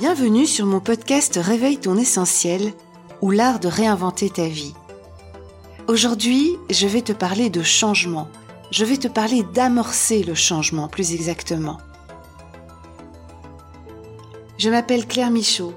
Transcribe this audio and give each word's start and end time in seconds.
Bienvenue 0.00 0.46
sur 0.46 0.64
mon 0.64 0.80
podcast 0.80 1.38
Réveille 1.38 1.76
ton 1.76 1.98
essentiel 1.98 2.72
ou 3.20 3.30
l'art 3.30 3.60
de 3.60 3.68
réinventer 3.68 4.30
ta 4.30 4.48
vie. 4.48 4.72
Aujourd'hui, 5.88 6.56
je 6.70 6.86
vais 6.86 7.02
te 7.02 7.12
parler 7.12 7.50
de 7.50 7.62
changement. 7.62 8.26
Je 8.70 8.86
vais 8.86 8.96
te 8.96 9.08
parler 9.08 9.42
d'amorcer 9.52 10.22
le 10.22 10.34
changement 10.34 10.88
plus 10.88 11.12
exactement. 11.12 11.76
Je 14.56 14.70
m'appelle 14.70 15.06
Claire 15.06 15.30
Michaud. 15.30 15.74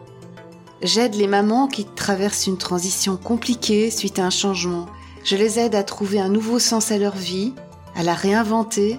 J'aide 0.81 1.16
les 1.16 1.27
mamans 1.27 1.67
qui 1.67 1.84
traversent 1.84 2.48
une 2.48 2.58
transition 2.58 3.17
compliquée 3.17 3.91
suite 3.91 4.20
à 4.20 4.26
un 4.26 4.30
changement. 4.30 4.85
Je 5.26 5.35
les 5.35 5.59
aide 5.59 5.76
à 5.76 5.84
trouver 5.84 6.21
un 6.21 6.30
nouveau 6.30 6.59
sens 6.59 6.94
à 6.94 6.98
leur 6.98 7.17
vie, 7.17 7.52
à 7.94 8.03
la 8.03 8.13
réinventer 8.13 8.95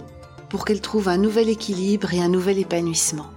pour 0.50 0.66
qu'elles 0.66 0.82
trouvent 0.82 1.08
un 1.08 1.16
nouvel 1.16 1.48
équilibre 1.48 2.12
et 2.12 2.20
un 2.20 2.28
nouvel 2.28 2.58
épanouissement. 2.58 3.33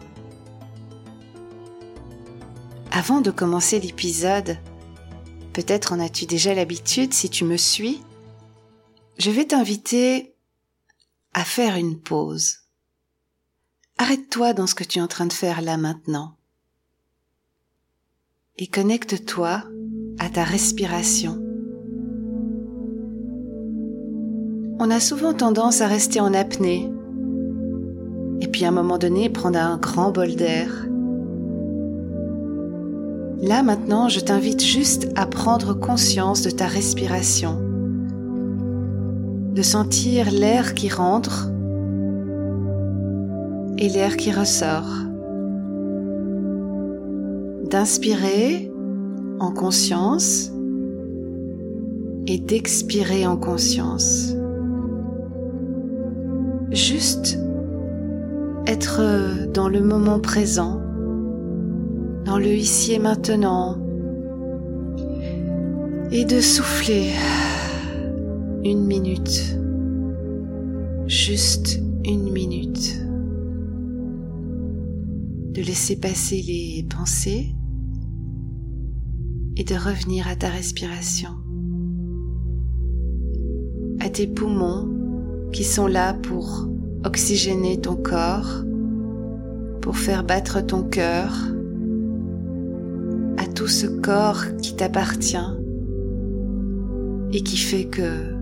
Avant 2.97 3.21
de 3.21 3.29
commencer 3.29 3.79
l'épisode, 3.79 4.57
peut-être 5.53 5.93
en 5.93 5.99
as-tu 5.99 6.25
déjà 6.25 6.55
l'habitude 6.55 7.13
si 7.13 7.29
tu 7.29 7.45
me 7.45 7.55
suis, 7.55 8.01
je 9.19 9.29
vais 9.29 9.45
t'inviter 9.45 10.33
à 11.35 11.43
faire 11.43 11.75
une 11.75 11.99
pause. 11.99 12.61
Arrête-toi 13.99 14.53
dans 14.53 14.65
ce 14.65 14.73
que 14.73 14.83
tu 14.83 14.97
es 14.97 15.01
en 15.03 15.07
train 15.07 15.27
de 15.27 15.33
faire 15.33 15.61
là 15.61 15.77
maintenant 15.77 16.37
et 18.57 18.65
connecte-toi 18.65 19.61
à 20.17 20.29
ta 20.31 20.43
respiration. 20.43 21.39
On 24.79 24.89
a 24.89 24.99
souvent 24.99 25.35
tendance 25.35 25.81
à 25.81 25.87
rester 25.87 26.19
en 26.19 26.33
apnée 26.33 26.91
et 28.41 28.47
puis 28.47 28.65
à 28.65 28.69
un 28.69 28.71
moment 28.71 28.97
donné 28.97 29.29
prendre 29.29 29.59
un 29.59 29.77
grand 29.77 30.11
bol 30.11 30.35
d'air 30.35 30.87
Là 33.41 33.61
maintenant, 33.61 34.09
je 34.09 34.19
t'invite 34.19 34.63
juste 34.63 35.09
à 35.15 35.27
prendre 35.27 35.73
conscience 35.73 36.41
de 36.41 36.49
ta 36.49 36.65
respiration, 36.65 37.59
de 39.53 39.61
sentir 39.61 40.31
l'air 40.31 40.73
qui 40.73 40.89
rentre 40.89 41.51
et 43.77 43.89
l'air 43.89 44.17
qui 44.17 44.31
ressort, 44.31 44.89
d'inspirer 47.69 48.71
en 49.39 49.51
conscience 49.51 50.51
et 52.25 52.39
d'expirer 52.39 53.27
en 53.27 53.37
conscience. 53.37 54.33
Juste 56.71 57.37
être 58.65 59.47
dans 59.53 59.69
le 59.69 59.81
moment 59.81 60.19
présent 60.19 60.81
dans 62.27 62.39
le 62.39 62.53
ici 62.53 62.91
et 62.91 62.99
maintenant 62.99 63.77
et 66.11 66.25
de 66.25 66.41
souffler 66.41 67.11
une 68.65 68.85
minute, 68.85 69.57
juste 71.05 71.79
une 72.03 72.29
minute, 72.33 73.01
de 75.53 75.61
laisser 75.61 75.95
passer 75.95 76.41
les 76.45 76.85
pensées 76.93 77.55
et 79.55 79.63
de 79.63 79.75
revenir 79.75 80.27
à 80.27 80.35
ta 80.35 80.49
respiration, 80.49 81.31
à 84.01 84.09
tes 84.09 84.27
poumons 84.27 85.49
qui 85.53 85.63
sont 85.63 85.87
là 85.87 86.13
pour 86.13 86.67
oxygéner 87.05 87.79
ton 87.79 87.95
corps, 87.95 88.65
pour 89.81 89.95
faire 89.95 90.25
battre 90.25 90.59
ton 90.59 90.83
cœur, 90.83 91.31
ce 93.69 93.87
corps 93.87 94.43
qui 94.61 94.75
t'appartient 94.75 95.37
et 97.33 97.41
qui 97.41 97.57
fait 97.57 97.85
que 97.85 98.35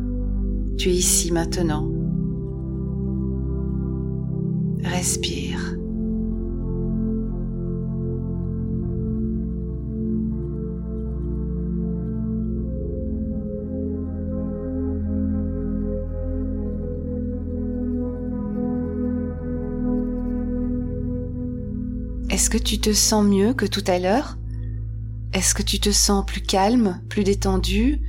tu 0.77 0.89
es 0.89 0.93
ici 0.93 1.31
maintenant. 1.31 1.89
Respire. 4.83 5.75
Est-ce 22.29 22.49
que 22.49 22.57
tu 22.57 22.79
te 22.79 22.93
sens 22.93 23.25
mieux 23.25 23.53
que 23.53 23.65
tout 23.65 23.83
à 23.87 23.97
l'heure? 23.97 24.37
Est-ce 25.35 25.53
que 25.53 25.63
tu 25.63 25.81
te 25.81 25.91
sens 25.91 26.25
plus 26.25 26.41
calme, 26.41 27.03
plus 27.09 27.25
détendu, 27.25 27.99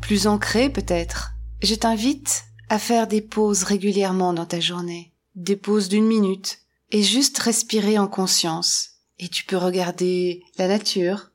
plus 0.00 0.26
ancré 0.26 0.68
peut-être? 0.68 1.30
Je 1.62 1.76
t'invite 1.76 2.42
à 2.68 2.80
faire 2.80 3.06
des 3.06 3.20
pauses 3.20 3.62
régulièrement 3.62 4.32
dans 4.32 4.46
ta 4.46 4.58
journée, 4.58 5.12
des 5.36 5.54
pauses 5.54 5.88
d'une 5.88 6.06
minute, 6.06 6.58
et 6.90 7.04
juste 7.04 7.38
respirer 7.38 8.00
en 8.00 8.08
conscience. 8.08 8.90
Et 9.20 9.28
tu 9.28 9.44
peux 9.44 9.56
regarder 9.56 10.42
la 10.58 10.66
nature, 10.66 11.30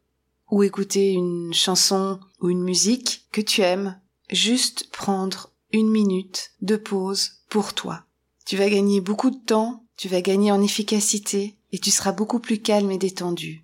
ou 0.52 0.64
écouter 0.64 1.14
une 1.14 1.54
chanson 1.54 2.20
ou 2.42 2.50
une 2.50 2.64
musique 2.64 3.26
que 3.32 3.40
tu 3.40 3.62
aimes. 3.62 3.98
Juste 4.30 4.90
prendre 4.92 5.54
une 5.72 5.90
minute 5.90 6.52
de 6.62 6.76
pause 6.76 7.44
pour 7.50 7.74
toi. 7.74 8.04
Tu 8.46 8.58
vas 8.58 8.70
gagner 8.70 9.00
beaucoup 9.00 9.32
de 9.32 9.40
temps, 9.46 9.86
tu 9.96 10.10
vas 10.10 10.22
gagner 10.22 10.52
en 10.52 10.62
efficacité, 10.62 11.58
et 11.72 11.80
tu 11.80 11.90
seras 11.90 12.12
beaucoup 12.12 12.40
plus 12.40 12.62
calme 12.62 12.92
et 12.92 12.98
détendu. 12.98 13.64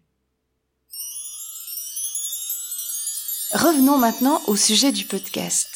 Revenons 3.53 3.99
maintenant 3.99 4.41
au 4.47 4.55
sujet 4.55 4.91
du 4.91 5.05
podcast. 5.05 5.69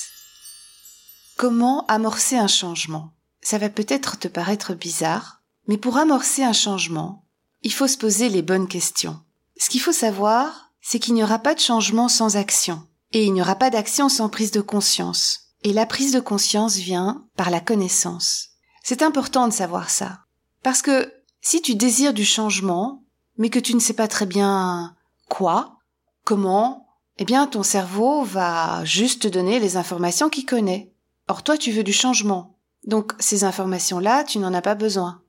Comment 1.36 1.86
amorcer 1.86 2.36
un 2.36 2.48
changement? 2.48 3.12
Ça 3.44 3.60
va 3.60 3.70
peut-être 3.70 4.18
te 4.18 4.28
paraître 4.28 4.74
bizarre, 4.74 5.44
mais 5.68 5.78
pour 5.78 5.98
amorcer 5.98 6.44
un 6.44 6.54
changement, 6.54 7.28
il 7.62 7.72
faut 7.72 7.88
se 7.88 8.00
poser 8.00 8.30
les 8.30 8.42
bonnes 8.42 8.68
questions. 8.68 9.20
Ce 9.58 9.70
qu'il 9.70 9.80
faut 9.80 9.92
savoir, 9.92 10.72
c'est 10.82 10.98
qu'il 10.98 11.14
n'y 11.14 11.24
aura 11.24 11.38
pas 11.38 11.54
de 11.54 11.60
changement 11.60 12.10
sans 12.10 12.36
action, 12.36 12.82
et 13.12 13.26
il 13.26 13.34
n'y 13.34 13.44
aura 13.44 13.54
pas 13.54 13.70
d'action 13.70 14.10
sans 14.10 14.28
prise 14.28 14.50
de 14.50 14.62
conscience. 14.62 15.52
Et 15.64 15.72
la 15.72 15.86
prise 15.86 16.14
de 16.14 16.20
conscience 16.20 16.78
vient 16.78 17.28
par 17.36 17.52
la 17.52 17.60
connaissance. 17.60 18.50
C'est 18.82 19.04
important 19.04 19.48
de 19.48 19.54
savoir 19.54 19.92
ça. 19.92 20.22
Parce 20.64 20.82
que 20.82 21.14
si 21.42 21.62
tu 21.62 21.76
désires 21.76 22.16
du 22.16 22.26
changement, 22.26 23.04
mais 23.38 23.52
que 23.52 23.60
tu 23.60 23.76
ne 23.76 23.80
sais 23.80 23.94
pas 23.94 24.08
très 24.08 24.26
bien 24.26 24.96
quoi, 25.30 25.78
comment, 26.24 26.87
eh 27.18 27.26
bien 27.26 27.48
ton 27.48 27.64
cerveau 27.64 28.24
va 28.24 28.84
juste 28.86 29.24
te 29.24 29.28
donner 29.28 29.60
les 29.60 29.78
informations 29.78 30.30
qu'il 30.30 30.46
connaît. 30.46 30.92
Or 31.28 31.44
toi 31.44 31.58
tu 31.58 31.72
veux 31.72 31.84
du 31.84 31.94
changement. 31.94 32.58
Donc 32.86 33.14
ces 33.20 33.44
informations-là, 33.44 34.24
tu 34.24 34.40
n'en 34.40 34.54
as 34.54 34.62
pas 34.62 34.76
besoin. 34.76 35.22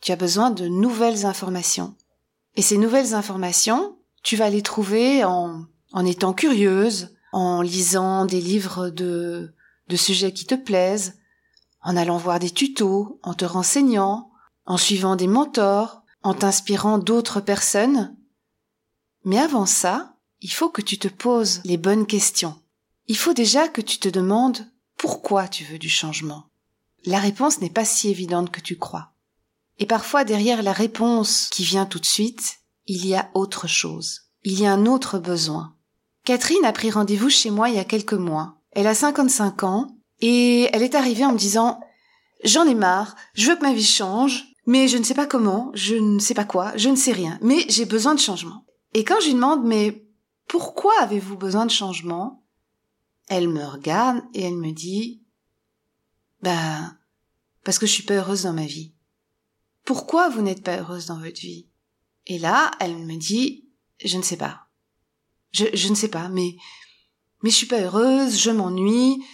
Tu 0.00 0.12
as 0.12 0.16
besoin 0.16 0.50
de 0.50 0.66
nouvelles 0.66 1.26
informations. 1.26 1.94
Et 2.56 2.62
ces 2.62 2.78
nouvelles 2.78 3.14
informations, 3.14 3.96
tu 4.22 4.36
vas 4.36 4.50
les 4.50 4.62
trouver 4.62 5.24
en, 5.24 5.64
en 5.92 6.04
étant 6.04 6.32
curieuse, 6.32 7.14
en 7.32 7.62
lisant 7.62 8.26
des 8.26 8.40
livres 8.40 8.90
de, 8.90 9.54
de 9.88 9.96
sujets 9.96 10.32
qui 10.32 10.46
te 10.46 10.54
plaisent, 10.54 11.18
en 11.82 11.96
allant 11.96 12.16
voir 12.16 12.38
des 12.38 12.50
tutos, 12.50 13.18
en 13.22 13.34
te 13.34 13.44
renseignant, 13.44 14.30
en 14.66 14.76
suivant 14.76 15.16
des 15.16 15.26
mentors, 15.26 16.02
en 16.22 16.34
t'inspirant 16.34 16.98
d'autres 16.98 17.40
personnes. 17.40 18.16
Mais 19.24 19.38
avant 19.38 19.66
ça, 19.66 20.13
il 20.44 20.52
faut 20.52 20.68
que 20.68 20.82
tu 20.82 20.98
te 20.98 21.08
poses 21.08 21.62
les 21.64 21.78
bonnes 21.78 22.06
questions. 22.06 22.54
Il 23.06 23.16
faut 23.16 23.32
déjà 23.32 23.66
que 23.66 23.80
tu 23.80 23.96
te 23.96 24.10
demandes 24.10 24.70
pourquoi 24.98 25.48
tu 25.48 25.64
veux 25.64 25.78
du 25.78 25.88
changement. 25.88 26.50
La 27.06 27.18
réponse 27.18 27.62
n'est 27.62 27.70
pas 27.70 27.86
si 27.86 28.10
évidente 28.10 28.50
que 28.50 28.60
tu 28.60 28.76
crois. 28.76 29.14
Et 29.78 29.86
parfois 29.86 30.22
derrière 30.22 30.62
la 30.62 30.74
réponse 30.74 31.48
qui 31.50 31.64
vient 31.64 31.86
tout 31.86 31.98
de 31.98 32.04
suite, 32.04 32.58
il 32.86 33.06
y 33.06 33.14
a 33.14 33.30
autre 33.32 33.66
chose. 33.66 34.24
Il 34.42 34.60
y 34.60 34.66
a 34.66 34.72
un 34.72 34.84
autre 34.84 35.18
besoin. 35.18 35.74
Catherine 36.24 36.66
a 36.66 36.72
pris 36.72 36.90
rendez-vous 36.90 37.30
chez 37.30 37.50
moi 37.50 37.70
il 37.70 37.76
y 37.76 37.80
a 37.80 37.84
quelques 37.84 38.12
mois. 38.12 38.60
Elle 38.72 38.86
a 38.86 38.94
55 38.94 39.62
ans 39.62 39.96
et 40.20 40.68
elle 40.74 40.82
est 40.82 40.94
arrivée 40.94 41.24
en 41.24 41.32
me 41.32 41.38
disant 41.38 41.80
J'en 42.44 42.66
ai 42.66 42.74
marre, 42.74 43.16
je 43.32 43.48
veux 43.48 43.56
que 43.56 43.62
ma 43.62 43.72
vie 43.72 43.82
change, 43.82 44.44
mais 44.66 44.88
je 44.88 44.98
ne 44.98 45.04
sais 45.04 45.14
pas 45.14 45.26
comment, 45.26 45.70
je 45.72 45.94
ne 45.94 46.18
sais 46.18 46.34
pas 46.34 46.44
quoi, 46.44 46.72
je 46.76 46.90
ne 46.90 46.96
sais 46.96 47.12
rien, 47.12 47.38
mais 47.40 47.64
j'ai 47.70 47.86
besoin 47.86 48.14
de 48.14 48.20
changement. 48.20 48.66
Et 48.92 49.04
quand 49.04 49.20
je 49.20 49.28
lui 49.28 49.34
demande 49.34 49.64
mais 49.64 50.03
pourquoi 50.46 50.92
avez-vous 51.00 51.36
besoin 51.36 51.66
de 51.66 51.70
changement? 51.70 52.44
Elle 53.28 53.48
me 53.48 53.64
regarde 53.64 54.22
et 54.34 54.42
elle 54.42 54.56
me 54.56 54.72
dit 54.72 55.22
Ben, 56.42 56.96
parce 57.64 57.78
que 57.78 57.86
je 57.86 57.92
suis 57.92 58.02
pas 58.02 58.14
heureuse 58.14 58.42
dans 58.42 58.52
ma 58.52 58.66
vie. 58.66 58.92
Pourquoi 59.84 60.28
vous 60.28 60.42
n'êtes 60.42 60.62
pas 60.62 60.78
heureuse 60.78 61.06
dans 61.06 61.18
votre 61.18 61.40
vie? 61.40 61.68
Et 62.26 62.38
là, 62.38 62.70
elle 62.80 62.96
me 62.96 63.16
dit 63.16 63.68
Je 64.04 64.16
ne 64.16 64.22
sais 64.22 64.36
pas. 64.36 64.68
Je, 65.52 65.88
ne 65.88 65.94
sais 65.94 66.08
pas, 66.08 66.28
mais 66.28 66.56
mais 67.42 67.50
je 67.50 67.54
suis 67.54 67.66
pas 67.66 67.80
heureuse, 67.80 68.40
je 68.40 68.50
m'ennuie, 68.50 69.24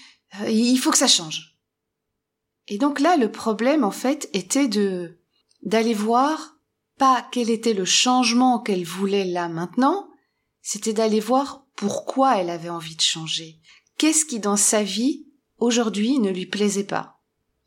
euh, 0.41 0.51
il 0.51 0.77
faut 0.77 0.91
que 0.91 0.99
ça 0.99 1.07
change. 1.07 1.57
Et 2.69 2.77
donc 2.77 3.01
là, 3.01 3.17
le 3.17 3.33
problème 3.33 3.85
en 3.85 3.91
fait 3.91 4.29
était 4.35 4.69
de 4.69 5.19
d'aller 5.63 5.95
voir 5.95 6.57
pas 6.99 7.27
quel 7.33 7.49
était 7.49 7.73
le 7.73 7.87
changement 7.87 8.61
qu'elle 8.61 8.85
voulait 8.85 9.25
là 9.25 9.49
maintenant, 9.49 10.10
c'était 10.63 10.93
d'aller 10.93 11.21
voir 11.21 11.65
pourquoi 11.77 12.37
elle 12.37 12.51
avait 12.51 12.69
envie 12.69 12.97
de 12.97 13.01
changer. 13.01 13.59
Qu'est-ce 13.99 14.25
qui 14.25 14.41
dans 14.41 14.57
sa 14.57 14.83
vie, 14.83 15.27
aujourd'hui, 15.59 16.19
ne 16.19 16.31
lui 16.31 16.47
plaisait 16.47 16.85
pas? 16.85 17.21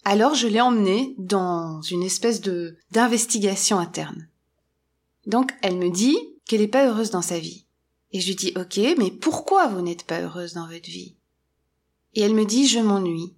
Alors 0.05 0.35
je 0.35 0.47
l'ai 0.47 0.61
emmenée 0.61 1.15
dans 1.17 1.81
une 1.81 2.03
espèce 2.03 2.41
de 2.41 2.77
d'investigation 2.91 3.79
interne. 3.79 4.27
Donc 5.25 5.53
elle 5.61 5.77
me 5.77 5.89
dit 5.89 6.17
qu'elle 6.45 6.59
n'est 6.59 6.67
pas 6.67 6.87
heureuse 6.87 7.09
dans 7.09 7.21
sa 7.21 7.39
vie. 7.39 7.65
Et 8.11 8.19
je 8.19 8.27
lui 8.27 8.35
dis 8.35 8.53
ok, 8.57 8.79
mais 8.97 9.11
pourquoi 9.11 9.67
vous 9.67 9.81
n'êtes 9.81 10.03
pas 10.03 10.21
heureuse 10.21 10.53
dans 10.53 10.67
votre 10.67 10.89
vie? 10.89 11.15
Et 12.15 12.21
elle 12.21 12.35
me 12.35 12.45
dit 12.45 12.67
je 12.67 12.79
m'ennuie. 12.79 13.33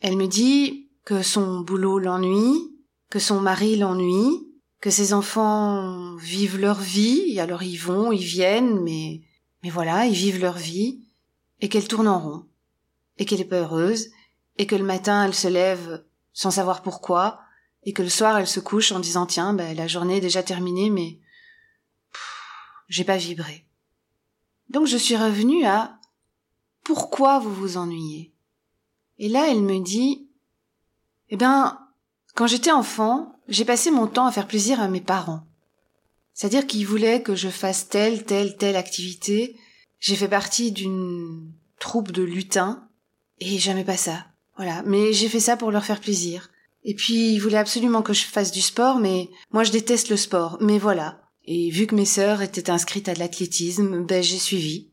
Elle 0.00 0.16
me 0.16 0.26
dit 0.26 0.88
que 1.04 1.22
son 1.22 1.60
boulot 1.60 1.98
l'ennuie, 1.98 2.72
que 3.10 3.18
son 3.18 3.40
mari 3.40 3.76
l'ennuie, 3.76 4.48
que 4.82 4.90
ses 4.90 5.12
enfants 5.12 6.16
vivent 6.16 6.58
leur 6.58 6.80
vie, 6.80 7.38
alors 7.38 7.62
ils 7.62 7.78
vont, 7.78 8.10
ils 8.10 8.24
viennent, 8.24 8.80
mais 8.80 9.22
mais 9.62 9.70
voilà, 9.70 10.06
ils 10.06 10.14
vivent 10.14 10.40
leur 10.40 10.58
vie, 10.58 11.00
et 11.60 11.68
qu'elle 11.68 11.86
tourne 11.86 12.08
en 12.08 12.18
rond, 12.18 12.46
et 13.16 13.24
qu'elle 13.24 13.40
est 13.40 13.44
pas 13.44 13.60
heureuse, 13.60 14.08
et 14.58 14.66
que 14.66 14.74
le 14.74 14.82
matin 14.84 15.24
elle 15.24 15.34
se 15.34 15.46
lève 15.46 16.04
sans 16.32 16.50
savoir 16.50 16.82
pourquoi, 16.82 17.40
et 17.84 17.92
que 17.92 18.02
le 18.02 18.08
soir 18.08 18.36
elle 18.36 18.48
se 18.48 18.58
couche 18.58 18.90
en 18.90 18.98
disant 18.98 19.24
tiens, 19.24 19.54
ben, 19.54 19.76
la 19.76 19.86
journée 19.86 20.16
est 20.16 20.20
déjà 20.20 20.42
terminée, 20.42 20.90
mais 20.90 21.20
j'ai 22.88 23.04
pas 23.04 23.18
vibré. 23.18 23.64
Donc 24.68 24.88
je 24.88 24.96
suis 24.96 25.16
revenue 25.16 25.64
à 25.64 25.96
pourquoi 26.82 27.38
vous 27.38 27.54
vous 27.54 27.76
ennuyez? 27.76 28.34
Et 29.18 29.28
là 29.28 29.48
elle 29.48 29.62
me 29.62 29.78
dit 29.78 30.28
eh 31.28 31.36
bien, 31.36 31.78
quand 32.34 32.46
j'étais 32.46 32.72
enfant, 32.72 33.38
j'ai 33.48 33.64
passé 33.64 33.90
mon 33.90 34.06
temps 34.06 34.26
à 34.26 34.32
faire 34.32 34.48
plaisir 34.48 34.80
à 34.80 34.88
mes 34.88 35.00
parents. 35.00 35.46
C'est-à-dire 36.34 36.66
qu'ils 36.66 36.86
voulaient 36.86 37.22
que 37.22 37.34
je 37.34 37.48
fasse 37.48 37.88
telle, 37.88 38.24
telle, 38.24 38.56
telle 38.56 38.76
activité. 38.76 39.56
J'ai 40.00 40.16
fait 40.16 40.28
partie 40.28 40.72
d'une 40.72 41.52
troupe 41.78 42.10
de 42.10 42.22
lutins 42.22 42.88
et 43.38 43.58
j'aimais 43.58 43.84
pas 43.84 43.96
ça. 43.96 44.26
Voilà. 44.56 44.82
Mais 44.86 45.12
j'ai 45.12 45.28
fait 45.28 45.40
ça 45.40 45.56
pour 45.56 45.70
leur 45.70 45.84
faire 45.84 46.00
plaisir. 46.00 46.50
Et 46.84 46.94
puis, 46.94 47.32
ils 47.32 47.38
voulaient 47.38 47.58
absolument 47.58 48.02
que 48.02 48.12
je 48.12 48.24
fasse 48.24 48.50
du 48.50 48.62
sport, 48.62 48.98
mais 48.98 49.28
moi 49.50 49.62
je 49.62 49.70
déteste 49.70 50.08
le 50.08 50.16
sport. 50.16 50.58
Mais 50.60 50.78
voilà. 50.78 51.20
Et 51.44 51.70
vu 51.70 51.86
que 51.86 51.94
mes 51.94 52.04
sœurs 52.04 52.42
étaient 52.42 52.70
inscrites 52.70 53.08
à 53.08 53.14
de 53.14 53.18
l'athlétisme, 53.18 54.04
ben 54.04 54.22
j'ai 54.22 54.38
suivi. 54.38 54.88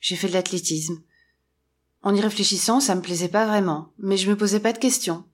J'ai 0.00 0.16
fait 0.16 0.28
de 0.28 0.32
l'athlétisme. 0.32 1.00
En 2.02 2.14
y 2.14 2.20
réfléchissant, 2.20 2.80
ça 2.80 2.94
me 2.94 3.02
plaisait 3.02 3.28
pas 3.28 3.46
vraiment, 3.46 3.92
mais 3.98 4.16
je 4.16 4.28
me 4.28 4.36
posais 4.36 4.58
pas 4.58 4.72
de 4.72 4.78
questions. 4.78 5.24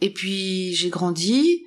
Et 0.00 0.12
puis 0.12 0.74
j'ai 0.74 0.90
grandi, 0.90 1.64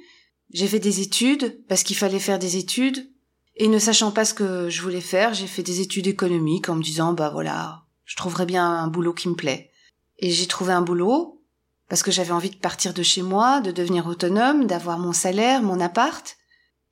j'ai 0.51 0.68
fait 0.68 0.80
des 0.80 1.01
études 1.01 1.63
parce 1.68 1.83
qu'il 1.83 1.95
fallait 1.95 2.19
faire 2.19 2.39
des 2.39 2.57
études. 2.57 3.09
Et 3.56 3.68
ne 3.68 3.77
sachant 3.77 4.12
pas 4.12 4.25
ce 4.25 4.33
que 4.33 4.69
je 4.69 4.81
voulais 4.81 5.01
faire, 5.01 5.33
j'ai 5.33 5.47
fait 5.47 5.62
des 5.62 5.80
études 5.81 6.07
économiques 6.07 6.69
en 6.69 6.75
me 6.75 6.83
disant 6.83 7.13
bah 7.13 7.30
voilà, 7.30 7.83
je 8.06 8.15
trouverais 8.15 8.45
bien 8.45 8.68
un 8.68 8.88
boulot 8.88 9.13
qui 9.13 9.30
me 9.30 9.35
plaît. 9.35 9.71
Et 10.18 10.31
j'ai 10.31 10.47
trouvé 10.47 10.74
un 10.74 10.81
boulot 10.81 11.41
parce 11.89 12.01
que 12.01 12.12
j'avais 12.12 12.31
envie 12.31 12.50
de 12.50 12.57
partir 12.57 12.94
de 12.94 13.03
chez 13.03 13.21
moi, 13.21 13.62
de 13.62 13.71
devenir 13.71 14.07
autonome, 14.07 14.65
d'avoir 14.65 14.97
mon 14.97 15.13
salaire, 15.13 15.62
mon 15.62 15.79
appart. 15.79 16.36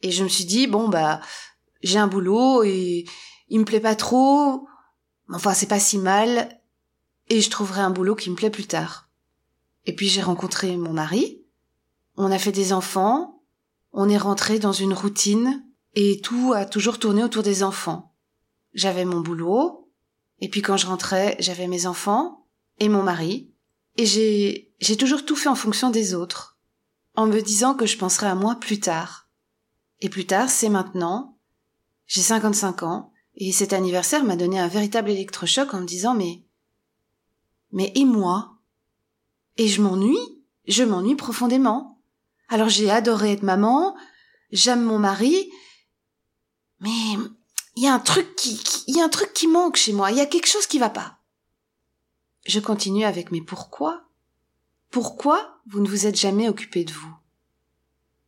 Et 0.02 0.12
je 0.12 0.24
me 0.24 0.30
suis 0.30 0.46
dit 0.46 0.68
bon 0.68 0.90
bah 0.90 1.22
j'ai 1.82 1.98
un 1.98 2.08
boulot 2.08 2.64
et 2.64 3.06
il 3.50 3.60
me 3.60 3.66
plaît 3.66 3.80
pas 3.80 3.96
trop. 3.96 4.68
Enfin 5.30 5.54
c'est 5.54 5.68
pas 5.68 5.80
si 5.80 5.98
mal 5.98 6.60
et 7.30 7.42
je 7.42 7.50
trouverai 7.50 7.82
un 7.82 7.92
boulot 7.92 8.16
qui 8.16 8.30
me 8.30 8.36
plaît 8.36 8.50
plus 8.50 8.68
tard. 8.68 9.08
Et 9.86 9.96
puis 9.96 10.08
j'ai 10.08 10.22
rencontré 10.22 10.78
mon 10.78 10.94
mari, 10.94 11.42
on 12.16 12.32
a 12.32 12.38
fait 12.38 12.52
des 12.52 12.74
enfants, 12.74 13.42
on 13.94 14.10
est 14.10 14.18
rentré 14.18 14.60
dans 14.60 14.74
une 14.74 14.94
routine 14.94 15.66
et 15.96 16.22
tout 16.22 16.54
a 16.54 16.66
toujours 16.66 17.00
tourné 17.00 17.24
autour 17.24 17.44
des 17.44 17.64
enfants. 17.64 18.14
J'avais 18.74 19.06
mon 19.06 19.20
boulot, 19.20 19.90
et 20.40 20.50
puis 20.50 20.62
quand 20.62 20.78
je 20.78 20.88
rentrais, 20.88 21.36
j'avais 21.40 21.68
mes 21.68 21.86
enfants 21.86 22.46
et 22.80 22.90
mon 22.90 23.04
mari, 23.04 23.52
et 23.98 24.06
j'ai, 24.06 24.74
j'ai 24.80 24.98
toujours 24.98 25.26
tout 25.26 25.36
fait 25.36 25.50
en 25.50 25.56
fonction 25.56 25.90
des 25.90 26.14
autres, 26.14 26.58
en 27.16 27.28
me 27.28 27.42
disant 27.42 27.74
que 27.74 27.86
je 27.86 27.98
penserais 27.98 28.28
à 28.28 28.36
moi 28.36 28.56
plus 28.56 28.80
tard. 28.80 29.30
Et 30.00 30.10
plus 30.10 30.26
tard, 30.26 30.50
c'est 30.50 30.70
maintenant. 30.70 31.38
J'ai 32.08 32.22
55 32.22 32.84
ans, 32.84 33.12
et 33.36 33.52
cet 33.52 33.74
anniversaire 33.74 34.24
m'a 34.24 34.36
donné 34.36 34.60
un 34.60 34.68
véritable 34.68 35.10
électrochoc 35.10 35.74
en 35.74 35.82
me 35.82 35.86
disant 35.86 36.16
mais, 36.16 36.44
mais 37.72 37.92
et 37.96 38.06
moi? 38.06 38.51
Et 39.58 39.68
je 39.68 39.82
m'ennuie, 39.82 40.44
je 40.68 40.84
m'ennuie 40.84 41.16
profondément. 41.16 42.02
Alors 42.48 42.70
j'ai 42.70 42.90
adoré 42.90 43.32
être 43.32 43.44
maman, 43.44 43.96
j'aime 44.52 44.84
mon 44.84 45.00
mari, 45.00 45.50
mais 46.80 46.90
il 47.76 47.84
y 47.84 47.88
a 47.88 47.94
un 47.94 48.00
truc 48.00 48.36
qui, 48.36 48.60
il 48.88 48.96
y 48.96 49.02
a 49.02 49.06
un 49.06 49.10
truc 49.10 49.34
qui 49.34 49.48
manque 49.48 49.78
chez 49.78 49.94
moi, 49.94 50.12
il 50.12 50.18
y 50.18 50.22
a 50.22 50.26
quelque 50.26 50.48
chose 50.48 50.68
qui 50.68 50.80
va 50.80 50.90
pas. 50.90 51.20
Je 52.46 52.60
continue 52.60 53.06
avec 53.06 53.32
mes 53.32 53.42
pourquoi. 53.42 54.04
Pourquoi 54.90 55.62
vous 55.68 55.80
ne 55.80 55.88
vous 55.88 56.08
êtes 56.08 56.20
jamais 56.20 56.50
occupé 56.50 56.84
de 56.84 56.92
vous? 56.92 57.16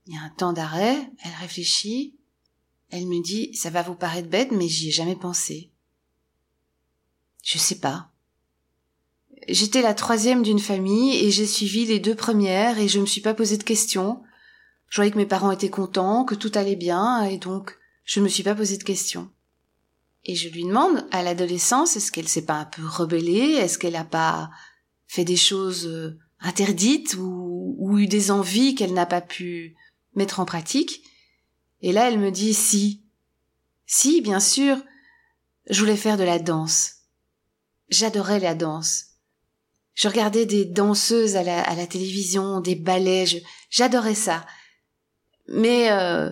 Il 0.05 0.13
y 0.13 0.17
a 0.17 0.21
un 0.21 0.29
temps 0.29 0.53
d'arrêt, 0.53 1.11
elle 1.23 1.33
réfléchit, 1.41 2.15
elle 2.89 3.07
me 3.07 3.21
dit, 3.21 3.53
ça 3.55 3.69
va 3.69 3.81
vous 3.81 3.95
paraître 3.95 4.29
bête, 4.29 4.51
mais 4.51 4.67
j'y 4.67 4.89
ai 4.89 4.91
jamais 4.91 5.15
pensé. 5.15 5.71
Je 7.41 7.57
sais 7.57 7.79
pas. 7.79 8.12
J'étais 9.47 9.81
la 9.81 9.93
troisième 9.93 10.43
d'une 10.43 10.59
famille 10.59 11.17
et 11.17 11.31
j'ai 11.31 11.45
suivi 11.45 11.85
les 11.85 11.99
deux 11.99 12.15
premières 12.15 12.79
et 12.79 12.87
je 12.87 12.99
me 12.99 13.05
suis 13.05 13.21
pas 13.21 13.33
posé 13.33 13.57
de 13.57 13.63
questions. 13.63 14.21
Je 14.89 14.97
voyais 14.97 15.11
que 15.11 15.17
mes 15.17 15.25
parents 15.25 15.51
étaient 15.51 15.69
contents, 15.69 16.23
que 16.23 16.35
tout 16.35 16.51
allait 16.55 16.75
bien 16.75 17.23
et 17.23 17.37
donc 17.37 17.77
je 18.05 18.19
me 18.19 18.27
suis 18.27 18.43
pas 18.43 18.55
posé 18.55 18.77
de 18.77 18.83
questions. 18.83 19.29
Et 20.25 20.35
je 20.35 20.49
lui 20.49 20.63
demande, 20.63 21.05
à 21.11 21.21
l'adolescence, 21.21 21.97
est-ce 21.97 22.11
qu'elle 22.11 22.29
s'est 22.29 22.45
pas 22.45 22.59
un 22.59 22.65
peu 22.65 22.85
rebellée? 22.85 23.53
Est-ce 23.53 23.77
qu'elle 23.77 23.97
a 23.97 24.05
pas 24.05 24.49
fait 25.07 25.25
des 25.25 25.35
choses 25.35 25.85
euh, 25.85 26.17
interdites 26.39 27.15
ou, 27.15 27.75
ou 27.77 27.99
eu 27.99 28.07
des 28.07 28.31
envies 28.31 28.75
qu'elle 28.75 28.93
n'a 28.93 29.05
pas 29.05 29.19
pu 29.19 29.75
mettre 30.15 30.39
en 30.39 30.45
pratique? 30.45 31.03
Et 31.81 31.91
là, 31.91 32.07
elle 32.07 32.19
me 32.19 32.31
dit 32.31 32.53
si. 32.53 33.03
Si, 33.85 34.21
bien 34.21 34.39
sûr. 34.39 34.77
Je 35.69 35.79
voulais 35.79 35.97
faire 35.97 36.17
de 36.17 36.23
la 36.23 36.39
danse. 36.39 36.95
J'adorais 37.89 38.39
la 38.39 38.55
danse. 38.55 39.12
Je 39.93 40.07
regardais 40.07 40.45
des 40.45 40.65
danseuses 40.65 41.35
à 41.35 41.43
la, 41.43 41.87
télévision, 41.87 42.61
des 42.61 42.75
ballets, 42.75 43.43
j'adorais 43.69 44.15
ça. 44.15 44.45
Mais 45.47 45.91
euh, 45.91 46.31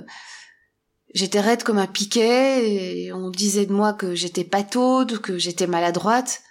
j'étais 1.13 1.41
raide 1.41 1.63
comme 1.63 1.77
un 1.77 1.87
piquet, 1.87 3.03
et 3.05 3.13
on 3.13 3.29
disait 3.29 3.67
de 3.67 3.73
moi 3.73 3.93
que 3.93 4.15
j'étais 4.15 4.43
pataude, 4.43 5.19
que 5.19 5.37
j'étais 5.37 5.67
maladroite. 5.67 6.41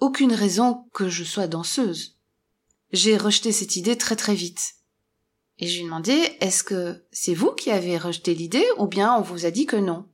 Aucune 0.00 0.32
raison 0.32 0.86
que 0.94 1.08
je 1.08 1.24
sois 1.24 1.48
danseuse. 1.48 2.18
J'ai 2.92 3.16
rejeté 3.16 3.52
cette 3.52 3.76
idée 3.76 3.98
très 3.98 4.16
très 4.16 4.34
vite. 4.34 4.76
Et 5.58 5.66
je 5.66 5.74
lui 5.74 5.80
ai 5.80 5.84
demandé, 5.84 6.12
est-ce 6.40 6.62
que 6.62 7.04
c'est 7.10 7.34
vous 7.34 7.52
qui 7.52 7.70
avez 7.70 7.98
rejeté 7.98 8.34
l'idée 8.34 8.64
ou 8.78 8.86
bien 8.86 9.14
on 9.16 9.22
vous 9.22 9.44
a 9.44 9.50
dit 9.50 9.66
que 9.66 9.76
non? 9.76 10.06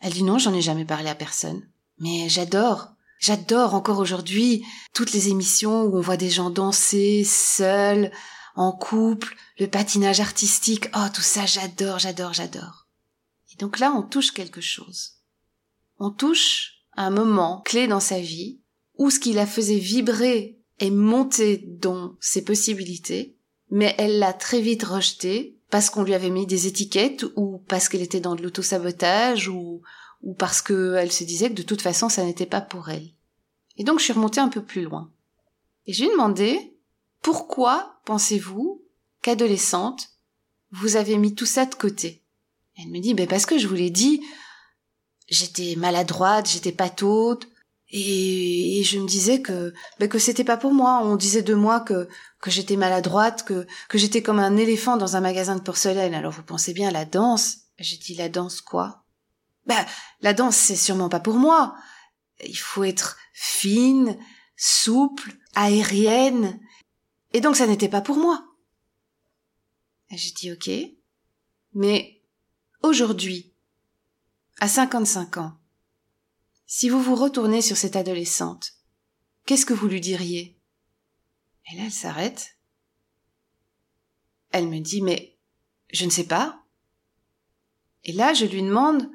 Elle 0.00 0.12
dit 0.12 0.24
non, 0.24 0.38
j'en 0.38 0.54
ai 0.54 0.62
jamais 0.62 0.84
parlé 0.84 1.08
à 1.08 1.14
personne. 1.14 1.68
Mais 1.98 2.28
j'adore. 2.28 2.88
J'adore 3.20 3.74
encore 3.74 3.98
aujourd'hui 3.98 4.64
toutes 4.94 5.12
les 5.12 5.28
émissions 5.28 5.82
où 5.82 5.98
on 5.98 6.00
voit 6.00 6.16
des 6.16 6.30
gens 6.30 6.48
danser 6.48 7.22
seuls, 7.24 8.10
en 8.56 8.72
couple, 8.72 9.36
le 9.58 9.66
patinage 9.66 10.20
artistique. 10.20 10.88
Oh, 10.96 11.06
tout 11.14 11.20
ça, 11.20 11.44
j'adore, 11.44 11.98
j'adore, 11.98 12.32
j'adore. 12.32 12.88
Et 13.52 13.56
donc 13.56 13.78
là, 13.78 13.92
on 13.92 14.02
touche 14.02 14.32
quelque 14.32 14.62
chose. 14.62 15.18
On 15.98 16.10
touche 16.10 16.82
un 16.96 17.10
moment 17.10 17.60
clé 17.64 17.86
dans 17.86 18.00
sa 18.00 18.18
vie 18.18 18.62
où 18.96 19.10
ce 19.10 19.20
qui 19.20 19.34
la 19.34 19.46
faisait 19.46 19.78
vibrer 19.78 20.58
et 20.78 20.90
monter 20.90 21.58
dans 21.66 22.16
ses 22.20 22.42
possibilités, 22.42 23.36
mais 23.70 23.94
elle 23.98 24.18
l'a 24.18 24.32
très 24.32 24.62
vite 24.62 24.84
rejeté 24.84 25.58
parce 25.68 25.90
qu'on 25.90 26.02
lui 26.02 26.14
avait 26.14 26.30
mis 26.30 26.46
des 26.46 26.66
étiquettes 26.66 27.26
ou 27.36 27.58
parce 27.68 27.88
qu'elle 27.88 28.02
était 28.02 28.20
dans 28.20 28.34
de 28.34 28.42
l'autosabotage 28.42 29.48
ou, 29.48 29.82
ou 30.22 30.34
parce 30.34 30.62
qu'elle 30.62 31.12
se 31.12 31.24
disait 31.24 31.48
que 31.48 31.54
de 31.54 31.62
toute 31.62 31.82
façon 31.82 32.08
ça 32.08 32.24
n'était 32.24 32.46
pas 32.46 32.60
pour 32.60 32.88
elle. 32.88 33.10
Et 33.76 33.84
donc 33.84 33.98
je 33.98 34.04
suis 34.04 34.12
remontée 34.12 34.40
un 34.40 34.48
peu 34.48 34.62
plus 34.62 34.82
loin. 34.82 35.10
Et 35.86 35.92
je 35.92 36.02
lui 36.02 36.08
ai 36.08 36.12
demandé, 36.12 36.76
pourquoi 37.22 38.00
pensez-vous 38.04 38.82
qu'adolescente, 39.22 40.10
vous 40.72 40.96
avez 40.96 41.16
mis 41.16 41.34
tout 41.34 41.46
ça 41.46 41.66
de 41.66 41.74
côté? 41.74 42.22
Elle 42.78 42.90
me 42.90 43.00
dit, 43.00 43.14
ben 43.14 43.26
parce 43.26 43.46
que 43.46 43.58
je 43.58 43.66
vous 43.66 43.74
l'ai 43.74 43.90
dit, 43.90 44.22
j'étais 45.28 45.74
maladroite, 45.76 46.48
j'étais 46.48 46.72
pataude, 46.72 47.44
et, 47.92 48.78
et, 48.78 48.84
je 48.84 49.00
me 49.00 49.06
disais 49.06 49.42
que 49.42 49.74
ben 49.98 50.08
que 50.08 50.20
c'était 50.20 50.44
pas 50.44 50.56
pour 50.56 50.72
moi. 50.72 51.00
On 51.02 51.16
disait 51.16 51.42
de 51.42 51.54
moi 51.54 51.80
que 51.80 52.08
que 52.40 52.50
j'étais 52.50 52.76
maladroite, 52.76 53.42
que 53.42 53.66
que 53.88 53.98
j'étais 53.98 54.22
comme 54.22 54.38
un 54.38 54.56
éléphant 54.56 54.96
dans 54.96 55.16
un 55.16 55.20
magasin 55.20 55.56
de 55.56 55.62
porcelaine. 55.62 56.14
Alors 56.14 56.32
vous 56.32 56.44
pensez 56.44 56.72
bien 56.72 56.92
la 56.92 57.04
danse? 57.04 57.62
J'ai 57.78 57.96
dit 57.96 58.14
la 58.14 58.28
danse 58.28 58.60
quoi? 58.60 58.99
Ben, 59.66 59.84
la 60.20 60.34
danse, 60.34 60.56
c'est 60.56 60.76
sûrement 60.76 61.08
pas 61.08 61.20
pour 61.20 61.36
moi. 61.36 61.76
Il 62.44 62.56
faut 62.56 62.84
être 62.84 63.18
fine, 63.32 64.18
souple, 64.56 65.36
aérienne. 65.54 66.60
Et 67.32 67.40
donc 67.40 67.56
ça 67.56 67.66
n'était 67.66 67.88
pas 67.88 68.00
pour 68.00 68.16
moi. 68.16 68.46
J'ai 70.10 70.32
dit 70.32 70.52
ok. 70.52 70.70
Mais 71.74 72.22
aujourd'hui, 72.82 73.54
à 74.58 74.68
55 74.68 75.36
ans, 75.36 75.56
si 76.66 76.88
vous 76.88 77.02
vous 77.02 77.14
retournez 77.14 77.62
sur 77.62 77.76
cette 77.76 77.96
adolescente, 77.96 78.74
qu'est-ce 79.46 79.66
que 79.66 79.74
vous 79.74 79.88
lui 79.88 80.00
diriez? 80.00 80.58
Et 81.70 81.76
là, 81.76 81.84
elle 81.84 81.92
s'arrête. 81.92 82.56
Elle 84.50 84.68
me 84.68 84.80
dit, 84.80 85.02
mais 85.02 85.38
je 85.92 86.04
ne 86.04 86.10
sais 86.10 86.26
pas. 86.26 86.64
Et 88.04 88.12
là, 88.12 88.34
je 88.34 88.46
lui 88.46 88.62
demande 88.62 89.10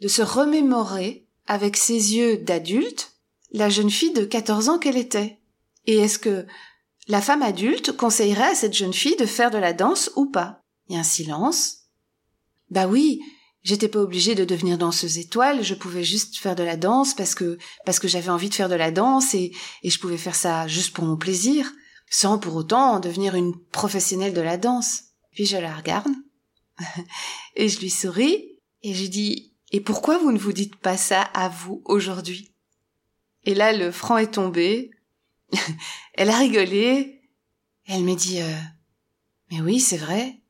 de 0.00 0.08
se 0.08 0.22
remémorer 0.22 1.26
avec 1.46 1.76
ses 1.76 2.14
yeux 2.14 2.38
d'adulte 2.38 3.12
la 3.52 3.68
jeune 3.68 3.90
fille 3.90 4.12
de 4.12 4.24
14 4.24 4.68
ans 4.68 4.78
qu'elle 4.78 4.96
était. 4.96 5.38
Et 5.86 5.96
est-ce 5.96 6.18
que 6.18 6.46
la 7.08 7.22
femme 7.22 7.42
adulte 7.42 7.92
conseillerait 7.92 8.50
à 8.50 8.54
cette 8.54 8.74
jeune 8.74 8.92
fille 8.92 9.16
de 9.16 9.26
faire 9.26 9.50
de 9.50 9.58
la 9.58 9.72
danse 9.72 10.10
ou 10.16 10.26
pas? 10.26 10.62
Il 10.88 10.94
y 10.94 10.96
a 10.96 11.00
un 11.00 11.04
silence. 11.04 11.84
Bah 12.70 12.88
oui, 12.88 13.20
j'étais 13.62 13.88
pas 13.88 14.00
obligée 14.00 14.34
de 14.34 14.44
devenir 14.44 14.78
danseuse 14.78 15.18
étoile, 15.18 15.62
je 15.62 15.74
pouvais 15.74 16.04
juste 16.04 16.36
faire 16.36 16.56
de 16.56 16.64
la 16.64 16.76
danse 16.76 17.14
parce 17.14 17.34
que 17.34 17.58
parce 17.84 18.00
que 18.00 18.08
j'avais 18.08 18.30
envie 18.30 18.48
de 18.48 18.54
faire 18.54 18.68
de 18.68 18.74
la 18.74 18.90
danse 18.90 19.34
et, 19.34 19.52
et 19.82 19.90
je 19.90 20.00
pouvais 20.00 20.18
faire 20.18 20.34
ça 20.34 20.66
juste 20.66 20.92
pour 20.94 21.04
mon 21.04 21.16
plaisir, 21.16 21.72
sans 22.10 22.38
pour 22.38 22.56
autant 22.56 22.98
devenir 22.98 23.36
une 23.36 23.56
professionnelle 23.56 24.34
de 24.34 24.40
la 24.40 24.56
danse. 24.56 25.04
Puis 25.32 25.46
je 25.46 25.56
la 25.56 25.74
regarde 25.74 26.12
et 27.56 27.68
je 27.68 27.78
lui 27.80 27.90
souris 27.90 28.58
et 28.82 28.94
je 28.94 29.06
dis 29.06 29.55
et 29.72 29.80
pourquoi 29.80 30.18
vous 30.18 30.32
ne 30.32 30.38
vous 30.38 30.52
dites 30.52 30.76
pas 30.76 30.96
ça 30.96 31.22
à 31.22 31.48
vous 31.48 31.82
aujourd'hui? 31.84 32.52
Et 33.44 33.54
là 33.54 33.72
le 33.72 33.90
franc 33.90 34.16
est 34.16 34.34
tombé, 34.34 34.90
elle 36.14 36.30
a 36.30 36.38
rigolé. 36.38 37.22
elle 37.86 38.04
me 38.04 38.14
dit 38.14 38.40
euh, 38.40 38.58
Mais 39.50 39.60
oui, 39.60 39.80
c'est 39.80 39.96
vrai. 39.96 40.40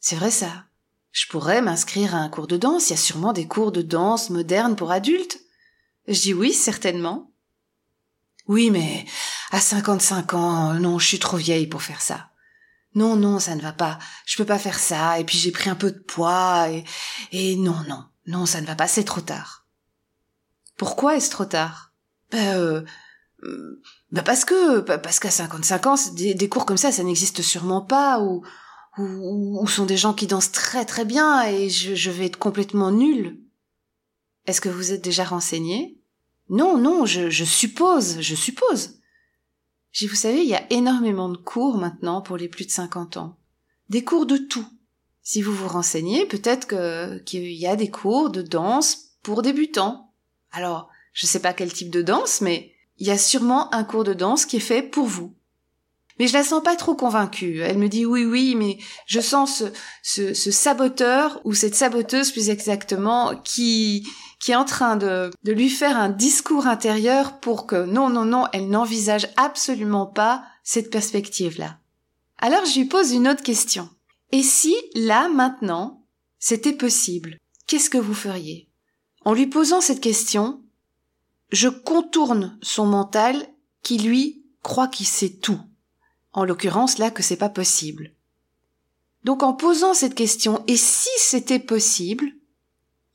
C'est 0.00 0.16
vrai 0.16 0.30
ça. 0.30 0.64
Je 1.12 1.26
pourrais 1.28 1.62
m'inscrire 1.62 2.14
à 2.14 2.18
un 2.18 2.28
cours 2.28 2.46
de 2.46 2.56
danse. 2.56 2.88
Il 2.88 2.92
y 2.92 2.94
a 2.94 2.98
sûrement 2.98 3.32
des 3.32 3.46
cours 3.46 3.72
de 3.72 3.82
danse 3.82 4.30
modernes 4.30 4.76
pour 4.76 4.90
adultes. 4.90 5.40
Je 6.08 6.20
dis 6.20 6.34
oui, 6.34 6.52
certainement. 6.52 7.32
Oui, 8.46 8.70
mais 8.70 9.04
à 9.50 9.60
55 9.60 10.34
ans, 10.34 10.74
non, 10.74 10.98
je 10.98 11.06
suis 11.06 11.18
trop 11.18 11.36
vieille 11.36 11.66
pour 11.66 11.82
faire 11.82 12.00
ça. 12.00 12.30
Non, 12.94 13.16
non, 13.16 13.40
ça 13.40 13.56
ne 13.56 13.60
va 13.60 13.72
pas. 13.72 13.98
Je 14.24 14.36
peux 14.36 14.44
pas 14.44 14.58
faire 14.58 14.78
ça. 14.78 15.18
Et 15.18 15.24
puis 15.24 15.38
j'ai 15.38 15.50
pris 15.50 15.68
un 15.68 15.74
peu 15.74 15.90
de 15.90 15.98
poids. 15.98 16.68
Et 17.32 17.56
non, 17.56 17.82
non, 17.88 18.04
non, 18.26 18.46
ça 18.46 18.60
ne 18.60 18.66
va 18.66 18.74
pas. 18.74 18.88
C'est 18.88 19.04
trop 19.04 19.20
tard. 19.20 19.66
Pourquoi 20.76 21.16
est-ce 21.16 21.30
trop 21.30 21.44
tard? 21.44 21.92
Ben, 22.30 22.84
euh, 23.44 23.82
bah 24.10 24.22
parce 24.22 24.44
que 24.44 24.80
parce 24.80 25.20
qu'à 25.20 25.30
55 25.30 25.86
ans, 25.86 25.94
des, 26.14 26.34
des, 26.34 26.48
cours 26.48 26.66
comme 26.66 26.76
ça, 26.76 26.92
ça 26.92 27.02
n'existe 27.02 27.42
sûrement 27.42 27.80
pas 27.80 28.20
ou, 28.20 28.44
ou, 28.98 29.62
ou 29.62 29.66
sont 29.66 29.86
des 29.86 29.96
gens 29.96 30.14
qui 30.14 30.26
dansent 30.26 30.52
très 30.52 30.84
très 30.84 31.04
bien 31.04 31.42
et 31.44 31.68
je, 31.68 32.10
vais 32.10 32.26
être 32.26 32.38
complètement 32.38 32.90
nulle. 32.90 33.38
Est-ce 34.46 34.60
que 34.60 34.68
vous 34.68 34.92
êtes 34.92 35.02
déjà 35.02 35.24
renseigné 35.24 36.00
Non, 36.48 36.78
non, 36.78 37.06
je, 37.06 37.30
je 37.30 37.44
suppose, 37.44 38.20
je 38.20 38.34
suppose. 38.34 39.00
J'ai, 39.92 40.06
vous 40.06 40.14
savez, 40.14 40.42
il 40.42 40.48
y 40.48 40.54
a 40.54 40.70
énormément 40.72 41.28
de 41.28 41.36
cours 41.36 41.78
maintenant 41.78 42.20
pour 42.22 42.36
les 42.36 42.48
plus 42.48 42.66
de 42.66 42.70
50 42.70 43.16
ans. 43.16 43.38
Des 43.88 44.04
cours 44.04 44.26
de 44.26 44.36
tout. 44.36 44.66
Si 45.28 45.42
vous 45.42 45.52
vous 45.52 45.66
renseignez, 45.66 46.24
peut-être 46.24 46.68
que 46.68 47.18
qu'il 47.24 47.50
y 47.50 47.66
a 47.66 47.74
des 47.74 47.90
cours 47.90 48.30
de 48.30 48.42
danse 48.42 49.16
pour 49.24 49.42
débutants. 49.42 50.12
Alors, 50.52 50.88
je 51.12 51.26
sais 51.26 51.40
pas 51.40 51.52
quel 51.52 51.72
type 51.72 51.90
de 51.90 52.00
danse, 52.00 52.40
mais 52.42 52.70
il 52.98 53.08
y 53.08 53.10
a 53.10 53.18
sûrement 53.18 53.74
un 53.74 53.82
cours 53.82 54.04
de 54.04 54.14
danse 54.14 54.46
qui 54.46 54.58
est 54.58 54.60
fait 54.60 54.82
pour 54.82 55.06
vous. 55.06 55.34
Mais 56.20 56.28
je 56.28 56.32
la 56.32 56.44
sens 56.44 56.62
pas 56.62 56.76
trop 56.76 56.94
convaincue. 56.94 57.58
Elle 57.58 57.78
me 57.78 57.88
dit 57.88 58.06
oui, 58.06 58.24
oui, 58.24 58.54
mais 58.54 58.78
je 59.06 59.18
sens 59.18 59.64
ce, 60.04 60.32
ce, 60.32 60.50
saboteur 60.52 61.40
ou 61.42 61.54
cette 61.54 61.74
saboteuse 61.74 62.30
plus 62.30 62.48
exactement 62.48 63.34
qui 63.34 64.06
qui 64.38 64.52
est 64.52 64.56
en 64.56 64.64
train 64.64 64.94
de, 64.94 65.32
de 65.42 65.52
lui 65.52 65.70
faire 65.70 65.96
un 65.96 66.08
discours 66.08 66.68
intérieur 66.68 67.40
pour 67.40 67.66
que 67.66 67.84
non, 67.84 68.10
non, 68.10 68.26
non, 68.26 68.46
elle 68.52 68.68
n'envisage 68.68 69.28
absolument 69.36 70.06
pas 70.06 70.44
cette 70.62 70.90
perspective-là. 70.90 71.78
Alors 72.38 72.64
je 72.64 72.78
lui 72.78 72.84
pose 72.84 73.10
une 73.10 73.26
autre 73.26 73.42
question. 73.42 73.88
Et 74.36 74.42
si, 74.42 74.76
là, 74.94 75.30
maintenant, 75.30 76.04
c'était 76.38 76.74
possible, 76.74 77.38
qu'est-ce 77.66 77.88
que 77.88 77.96
vous 77.96 78.12
feriez? 78.12 78.68
En 79.24 79.32
lui 79.32 79.46
posant 79.46 79.80
cette 79.80 80.02
question, 80.02 80.62
je 81.52 81.68
contourne 81.68 82.58
son 82.60 82.84
mental 82.84 83.48
qui 83.82 83.96
lui 83.96 84.44
croit 84.60 84.88
qu'il 84.88 85.06
sait 85.06 85.30
tout. 85.30 85.58
En 86.34 86.44
l'occurrence 86.44 86.98
là 86.98 87.10
que 87.10 87.22
c'est 87.22 87.38
pas 87.38 87.48
possible. 87.48 88.12
Donc 89.24 89.42
en 89.42 89.54
posant 89.54 89.94
cette 89.94 90.14
question 90.14 90.62
et 90.66 90.76
si 90.76 91.08
c'était 91.16 91.58
possible, 91.58 92.30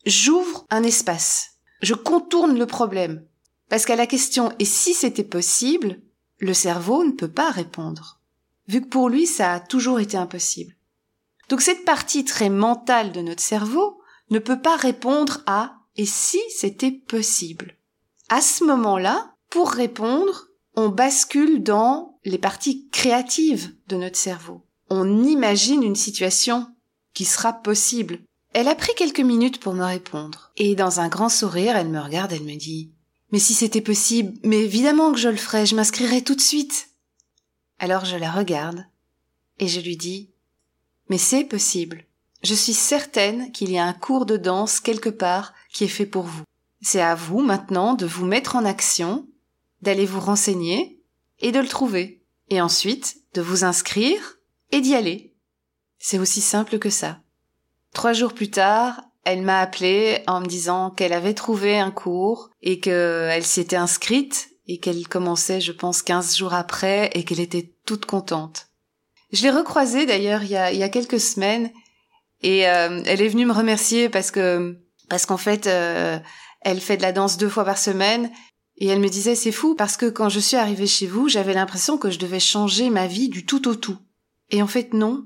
j'ouvre 0.07 0.65
un 0.71 0.81
espace. 0.81 1.51
Je 1.83 1.93
contourne 1.93 2.57
le 2.57 2.65
problème. 2.65 3.23
Parce 3.69 3.85
qu'à 3.85 3.95
la 3.95 4.07
question 4.07 4.53
et 4.57 4.65
si 4.65 4.95
c'était 4.95 5.23
possible, 5.23 6.01
le 6.39 6.55
cerveau 6.55 7.03
ne 7.03 7.11
peut 7.11 7.31
pas 7.31 7.51
répondre. 7.51 8.19
Vu 8.67 8.81
que 8.81 8.87
pour 8.87 9.07
lui 9.07 9.27
ça 9.27 9.53
a 9.53 9.59
toujours 9.59 9.99
été 9.99 10.17
impossible. 10.17 10.75
Donc 11.51 11.60
cette 11.60 11.84
partie 11.84 12.24
très 12.24 12.50
mentale 12.50 13.12
de 13.12 13.20
notre 13.20 13.43
cerveau 13.43 14.00
ne 14.29 14.39
peut 14.39 14.62
pas 14.62 14.77
répondre 14.77 15.41
à 15.46 15.79
et 15.98 16.05
si 16.05 16.39
c'était 16.50 16.93
possible? 16.93 17.75
À 18.29 18.39
ce 18.39 18.63
moment-là, 18.63 19.36
pour 19.50 19.70
répondre, 19.70 20.48
on 20.77 20.88
bascule 20.88 21.62
dans 21.62 22.17
les 22.24 22.38
parties 22.38 22.88
créatives 22.88 23.75
de 23.89 23.98
notre 23.98 24.15
cerveau. 24.15 24.65
On 24.89 25.25
imagine 25.25 25.84
une 25.84 25.98
situation 25.98 26.67
qui 27.13 27.25
sera 27.25 27.51
possible. 27.51 28.22
Elle 28.53 28.70
a 28.70 28.75
pris 28.75 28.96
quelques 28.96 29.20
minutes 29.20 29.60
pour 29.60 29.74
me 29.74 29.84
répondre. 29.84 30.53
Et 30.55 30.74
dans 30.74 31.01
un 31.01 31.10
grand 31.10 31.27
sourire, 31.27 31.75
elle 31.75 31.89
me 31.89 32.00
regarde, 32.00 32.31
elle 32.31 32.43
me 32.43 32.55
dit 32.55 32.93
Mais 33.34 33.39
si 33.39 33.53
c'était 33.53 33.81
possible, 33.81 34.39
mais 34.46 34.62
évidemment 34.63 35.12
que 35.12 35.20
je 35.20 35.27
le 35.27 35.36
ferais, 35.36 35.65
je 35.65 35.75
m'inscrirais 35.75 36.22
tout 36.22 36.36
de 36.36 36.39
suite. 36.39 36.91
Alors 37.77 38.05
je 38.05 38.15
la 38.15 38.31
regarde 38.31 38.86
et 39.60 39.67
je 39.67 39.81
lui 39.81 39.98
dis 39.98 40.30
Mais 41.11 41.17
c'est 41.17 41.43
possible. 41.43 42.05
Je 42.41 42.53
suis 42.53 42.73
certaine 42.73 43.51
qu'il 43.51 43.69
y 43.69 43.77
a 43.77 43.83
un 43.83 43.91
cours 43.91 44.25
de 44.25 44.37
danse 44.37 44.79
quelque 44.79 45.09
part 45.09 45.53
qui 45.73 45.83
est 45.83 45.89
fait 45.89 46.05
pour 46.05 46.23
vous. 46.23 46.43
C'est 46.81 47.01
à 47.01 47.15
vous 47.15 47.41
maintenant 47.41 47.95
de 47.95 48.05
vous 48.05 48.25
mettre 48.25 48.55
en 48.55 48.63
action, 48.63 49.27
d'aller 49.81 50.05
vous 50.05 50.21
renseigner 50.21 51.01
et 51.39 51.51
de 51.51 51.59
le 51.59 51.67
trouver. 51.67 52.23
Et 52.47 52.61
ensuite, 52.61 53.17
de 53.33 53.41
vous 53.41 53.65
inscrire 53.65 54.37
et 54.71 54.79
d'y 54.79 54.95
aller. 54.95 55.35
C'est 55.99 56.17
aussi 56.17 56.39
simple 56.39 56.79
que 56.79 56.89
ça. 56.89 57.19
Trois 57.93 58.13
jours 58.13 58.31
plus 58.31 58.49
tard, 58.49 59.01
elle 59.25 59.41
m'a 59.41 59.59
appelé 59.59 60.23
en 60.27 60.39
me 60.39 60.47
disant 60.47 60.91
qu'elle 60.91 61.11
avait 61.11 61.33
trouvé 61.33 61.77
un 61.77 61.91
cours 61.91 62.51
et 62.61 62.79
qu'elle 62.79 63.43
s'était 63.43 63.75
inscrite 63.75 64.51
et 64.65 64.79
qu'elle 64.79 65.05
commençait, 65.09 65.59
je 65.59 65.73
pense, 65.73 66.03
quinze 66.03 66.37
jours 66.37 66.53
après 66.53 67.09
et 67.15 67.25
qu'elle 67.25 67.41
était 67.41 67.75
toute 67.85 68.05
contente. 68.05 68.70
Je 69.31 69.43
l'ai 69.43 69.51
recroisée 69.51 70.05
d'ailleurs 70.05 70.43
il 70.43 70.51
y 70.51 70.57
a, 70.57 70.71
il 70.71 70.79
y 70.79 70.83
a 70.83 70.89
quelques 70.89 71.19
semaines 71.19 71.71
et 72.41 72.67
euh, 72.67 73.01
elle 73.05 73.21
est 73.21 73.27
venue 73.27 73.45
me 73.45 73.53
remercier 73.53 74.09
parce 74.09 74.31
que 74.31 74.77
parce 75.09 75.25
qu'en 75.25 75.38
fait 75.38 75.67
euh, 75.67 76.19
elle 76.61 76.79
fait 76.79 76.97
de 76.97 77.01
la 77.01 77.11
danse 77.11 77.38
deux 77.38 77.50
fois 77.50 77.65
par 77.65 77.77
semaine. 77.77 78.31
Et 78.77 78.88
elle 78.88 79.00
me 79.00 79.09
disait, 79.09 79.35
c'est 79.35 79.51
fou 79.51 79.75
parce 79.75 79.97
que 79.97 80.07
quand 80.07 80.29
je 80.29 80.39
suis 80.39 80.57
arrivée 80.57 80.88
chez 80.88 81.07
vous, 81.07 81.27
j'avais 81.27 81.53
l'impression 81.53 81.97
que 81.97 82.09
je 82.09 82.19
devais 82.19 82.39
changer 82.39 82.89
ma 82.89 83.07
vie 83.07 83.29
du 83.29 83.45
tout 83.45 83.67
au 83.67 83.75
tout. 83.75 83.97
Et 84.50 84.61
en 84.61 84.67
fait, 84.67 84.93
non. 84.93 85.25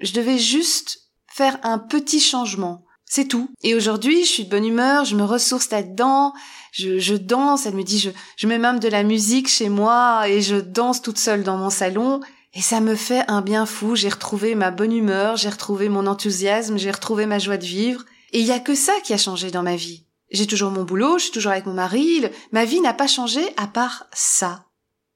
Je 0.00 0.12
devais 0.12 0.38
juste 0.38 1.10
faire 1.32 1.58
un 1.62 1.78
petit 1.78 2.20
changement. 2.20 2.84
C'est 3.04 3.28
tout. 3.28 3.48
Et 3.62 3.74
aujourd'hui, 3.76 4.24
je 4.24 4.28
suis 4.28 4.44
de 4.44 4.50
bonne 4.50 4.66
humeur, 4.66 5.04
je 5.04 5.14
me 5.14 5.22
ressource 5.22 5.70
là-dedans, 5.70 6.32
je, 6.72 6.98
je, 6.98 7.14
danse, 7.14 7.64
elle 7.64 7.76
me 7.76 7.84
dit, 7.84 8.00
je, 8.00 8.10
je 8.36 8.48
mets 8.48 8.58
même 8.58 8.80
de 8.80 8.88
la 8.88 9.04
musique 9.04 9.48
chez 9.48 9.68
moi 9.68 10.28
et 10.28 10.42
je 10.42 10.56
danse 10.56 11.02
toute 11.02 11.18
seule 11.18 11.44
dans 11.44 11.56
mon 11.56 11.70
salon. 11.70 12.20
Et 12.56 12.62
ça 12.62 12.80
me 12.80 12.94
fait 12.94 13.22
un 13.28 13.42
bien 13.42 13.66
fou, 13.66 13.96
j'ai 13.96 14.08
retrouvé 14.08 14.54
ma 14.54 14.70
bonne 14.70 14.92
humeur, 14.92 15.36
j'ai 15.36 15.50
retrouvé 15.50 15.90
mon 15.90 16.06
enthousiasme, 16.06 16.78
j'ai 16.78 16.90
retrouvé 16.90 17.26
ma 17.26 17.38
joie 17.38 17.58
de 17.58 17.66
vivre. 17.66 18.02
Et 18.32 18.40
il 18.40 18.46
y 18.46 18.52
a 18.52 18.58
que 18.58 18.74
ça 18.74 18.94
qui 19.04 19.12
a 19.12 19.18
changé 19.18 19.50
dans 19.50 19.62
ma 19.62 19.76
vie. 19.76 20.06
J'ai 20.30 20.46
toujours 20.46 20.70
mon 20.70 20.82
boulot, 20.82 21.18
je 21.18 21.24
suis 21.24 21.32
toujours 21.32 21.52
avec 21.52 21.66
mon 21.66 21.74
mari, 21.74 22.24
ma 22.52 22.64
vie 22.64 22.80
n'a 22.80 22.94
pas 22.94 23.08
changé 23.08 23.42
à 23.58 23.66
part 23.66 24.06
ça. 24.14 24.64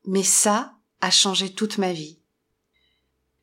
Mais 0.07 0.23
ça 0.23 0.75
a 1.01 1.11
changé 1.11 1.49
toute 1.49 1.79
ma 1.79 1.95
vie. 1.95 2.19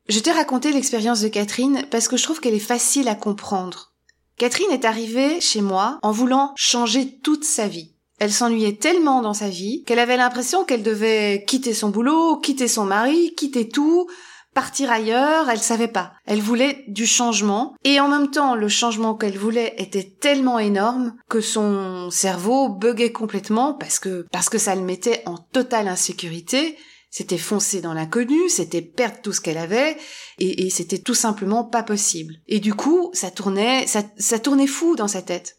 Je 0.08 0.20
t'ai 0.20 0.30
raconté 0.30 0.70
l'expérience 0.70 1.20
de 1.20 1.28
Catherine 1.28 1.84
parce 1.90 2.06
que 2.06 2.16
je 2.16 2.22
trouve 2.22 2.38
qu'elle 2.38 2.54
est 2.54 2.60
facile 2.60 3.08
à 3.08 3.16
comprendre. 3.16 3.94
Catherine 4.36 4.70
est 4.70 4.84
arrivée 4.84 5.40
chez 5.40 5.60
moi 5.60 5.98
en 6.02 6.12
voulant 6.12 6.52
changer 6.54 7.18
toute 7.18 7.44
sa 7.44 7.66
vie. 7.66 7.96
Elle 8.18 8.32
s'ennuyait 8.32 8.76
tellement 8.76 9.22
dans 9.22 9.34
sa 9.34 9.48
vie 9.48 9.84
qu'elle 9.84 9.98
avait 9.98 10.16
l'impression 10.16 10.64
qu'elle 10.64 10.82
devait 10.82 11.44
quitter 11.46 11.74
son 11.74 11.90
boulot, 11.90 12.38
quitter 12.38 12.68
son 12.68 12.84
mari, 12.84 13.34
quitter 13.36 13.68
tout, 13.68 14.08
partir 14.54 14.90
ailleurs, 14.90 15.48
elle 15.48 15.60
savait 15.60 15.86
pas. 15.86 16.14
Elle 16.26 16.40
voulait 16.40 16.84
du 16.88 17.06
changement 17.06 17.76
et 17.84 18.00
en 18.00 18.08
même 18.08 18.30
temps 18.30 18.56
le 18.56 18.68
changement 18.68 19.14
qu'elle 19.14 19.38
voulait 19.38 19.74
était 19.78 20.16
tellement 20.20 20.58
énorme 20.58 21.14
que 21.28 21.40
son 21.40 22.10
cerveau 22.10 22.68
buguait 22.68 23.12
complètement 23.12 23.74
parce 23.74 24.00
que 24.00 24.26
parce 24.32 24.48
que 24.48 24.58
ça 24.58 24.74
le 24.74 24.82
mettait 24.82 25.22
en 25.26 25.36
totale 25.36 25.86
insécurité 25.86 26.76
C'était 27.10 27.38
foncer 27.38 27.80
dans 27.80 27.94
l'inconnu, 27.94 28.48
c'était 28.48 28.82
perdre 28.82 29.18
tout 29.22 29.32
ce 29.32 29.40
qu'elle 29.40 29.56
avait, 29.56 29.96
et, 30.38 30.68
c'était 30.70 30.98
tout 30.98 31.14
simplement 31.14 31.64
pas 31.64 31.82
possible. 31.82 32.34
Et 32.48 32.60
du 32.60 32.74
coup, 32.74 33.10
ça 33.14 33.30
tournait, 33.30 33.86
ça, 33.86 34.02
ça 34.18 34.38
tournait 34.38 34.66
fou 34.66 34.94
dans 34.94 35.08
sa 35.08 35.22
tête. 35.22 35.57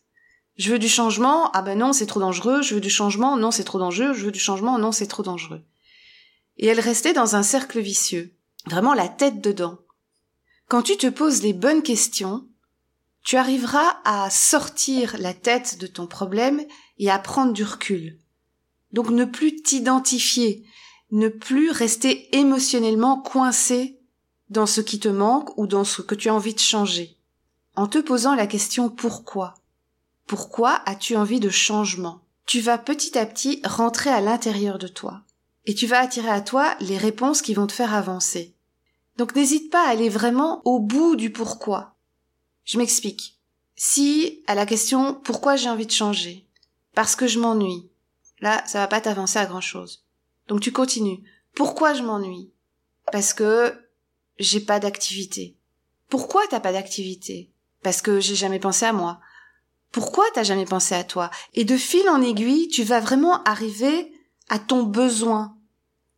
Je 0.60 0.74
veux 0.74 0.80
du 0.80 0.90
changement, 0.90 1.50
ah 1.54 1.62
ben 1.62 1.80
non, 1.80 1.94
c'est 1.94 2.06
trop 2.06 2.20
dangereux, 2.20 2.62
je 2.62 2.76
veux 2.76 2.82
du 2.82 2.90
changement, 2.90 3.38
non, 3.38 3.50
c'est 3.50 3.64
trop 3.64 3.80
dangereux, 3.80 4.12
je 4.12 4.26
veux 4.26 4.32
du 4.34 4.42
changement, 4.42 4.78
non, 4.78 4.92
c'est 4.92 5.08
trop 5.08 5.24
dangereux. 5.24 5.62
Et 6.58 6.68
elle 6.68 6.82
restait 6.82 7.14
dans 7.14 7.38
un 7.38 7.44
cercle 7.44 7.80
vicieux, 7.80 8.34
vraiment 8.66 8.94
la 8.94 9.08
tête 9.08 9.40
dedans. 9.40 9.78
Quand 10.68 10.82
tu 10.82 10.98
te 10.98 11.08
poses 11.08 11.44
les 11.44 11.54
bonnes 11.54 11.82
questions, 11.82 12.46
tu 13.24 13.38
arriveras 13.38 14.00
à 14.04 14.30
sortir 14.30 15.16
la 15.18 15.34
tête 15.34 15.80
de 15.80 15.88
ton 15.88 16.08
problème 16.08 16.62
et 16.98 17.10
à 17.10 17.20
prendre 17.20 17.54
du 17.54 17.64
recul. 17.64 18.20
Donc 18.92 19.12
ne 19.12 19.24
plus 19.24 19.62
t'identifier, 19.62 20.66
ne 21.12 21.30
plus 21.30 21.72
rester 21.72 22.36
émotionnellement 22.38 23.22
coincé 23.22 23.98
dans 24.50 24.66
ce 24.66 24.82
qui 24.82 25.00
te 25.00 25.08
manque 25.08 25.58
ou 25.58 25.68
dans 25.68 25.86
ce 25.86 26.02
que 26.02 26.16
tu 26.16 26.28
as 26.28 26.36
envie 26.36 26.54
de 26.54 26.60
changer. 26.60 27.16
En 27.78 27.88
te 27.88 28.00
posant 28.00 28.36
la 28.36 28.46
question 28.46 28.90
pourquoi 28.90 29.54
Pourquoi 30.30 30.84
as-tu 30.86 31.16
envie 31.16 31.40
de 31.40 31.50
changement? 31.50 32.22
Tu 32.46 32.62
vas 32.62 32.78
petit 32.78 33.18
à 33.18 33.26
petit 33.26 33.64
rentrer 33.66 34.12
à 34.12 34.22
l'intérieur 34.22 34.78
de 34.78 34.88
toi 34.88 35.24
et 35.66 35.74
tu 35.74 35.88
vas 35.88 35.98
attirer 35.98 36.30
à 36.30 36.40
toi 36.40 36.76
les 36.82 37.00
réponses 37.00 37.42
qui 37.42 37.56
vont 37.56 37.66
te 37.66 37.74
faire 37.74 37.96
avancer. 37.96 38.54
Donc 39.18 39.36
n'hésite 39.36 39.72
pas 39.72 39.88
à 39.88 39.90
aller 39.90 40.08
vraiment 40.08 40.62
au 40.66 40.80
bout 40.80 41.16
du 41.16 41.32
pourquoi. 41.32 41.96
Je 42.64 42.78
m'explique. 42.78 43.40
Si 43.76 44.44
à 44.46 44.54
la 44.54 44.68
question 44.68 45.16
pourquoi 45.16 45.56
j'ai 45.56 45.68
envie 45.68 45.88
de 45.88 45.92
changer, 45.92 46.46
parce 46.94 47.16
que 47.16 47.26
je 47.26 47.40
m'ennuie, 47.40 47.90
là 48.40 48.64
ça 48.68 48.78
va 48.78 48.88
pas 48.88 49.02
t'avancer 49.02 49.40
à 49.40 49.48
grand 49.48 49.62
chose. 49.62 50.06
Donc 50.48 50.60
tu 50.60 50.72
continues. 50.72 51.24
Pourquoi 51.56 51.96
je 51.96 52.04
m'ennuie? 52.04 52.52
Parce 53.12 53.34
que 53.34 53.74
j'ai 54.38 54.60
pas 54.60 54.80
d'activité. 54.80 55.58
Pourquoi 56.08 56.44
t'as 56.52 56.60
pas 56.60 56.72
d'activité? 56.72 57.50
Parce 57.82 58.04
que 58.04 58.20
j'ai 58.20 58.36
jamais 58.36 58.60
pensé 58.60 58.86
à 58.86 58.94
moi. 58.94 59.20
Pourquoi 59.92 60.26
t'as 60.34 60.44
jamais 60.44 60.66
pensé 60.66 60.96
à 60.96 61.04
toi? 61.04 61.30
Et 61.54 61.66
de 61.66 61.78
fil 61.78 62.08
en 62.10 62.22
aiguille, 62.22 62.68
tu 62.68 62.84
vas 62.84 63.00
vraiment 63.00 63.44
arriver 63.44 64.12
à 64.50 64.60
ton 64.60 64.84
besoin, 64.84 65.56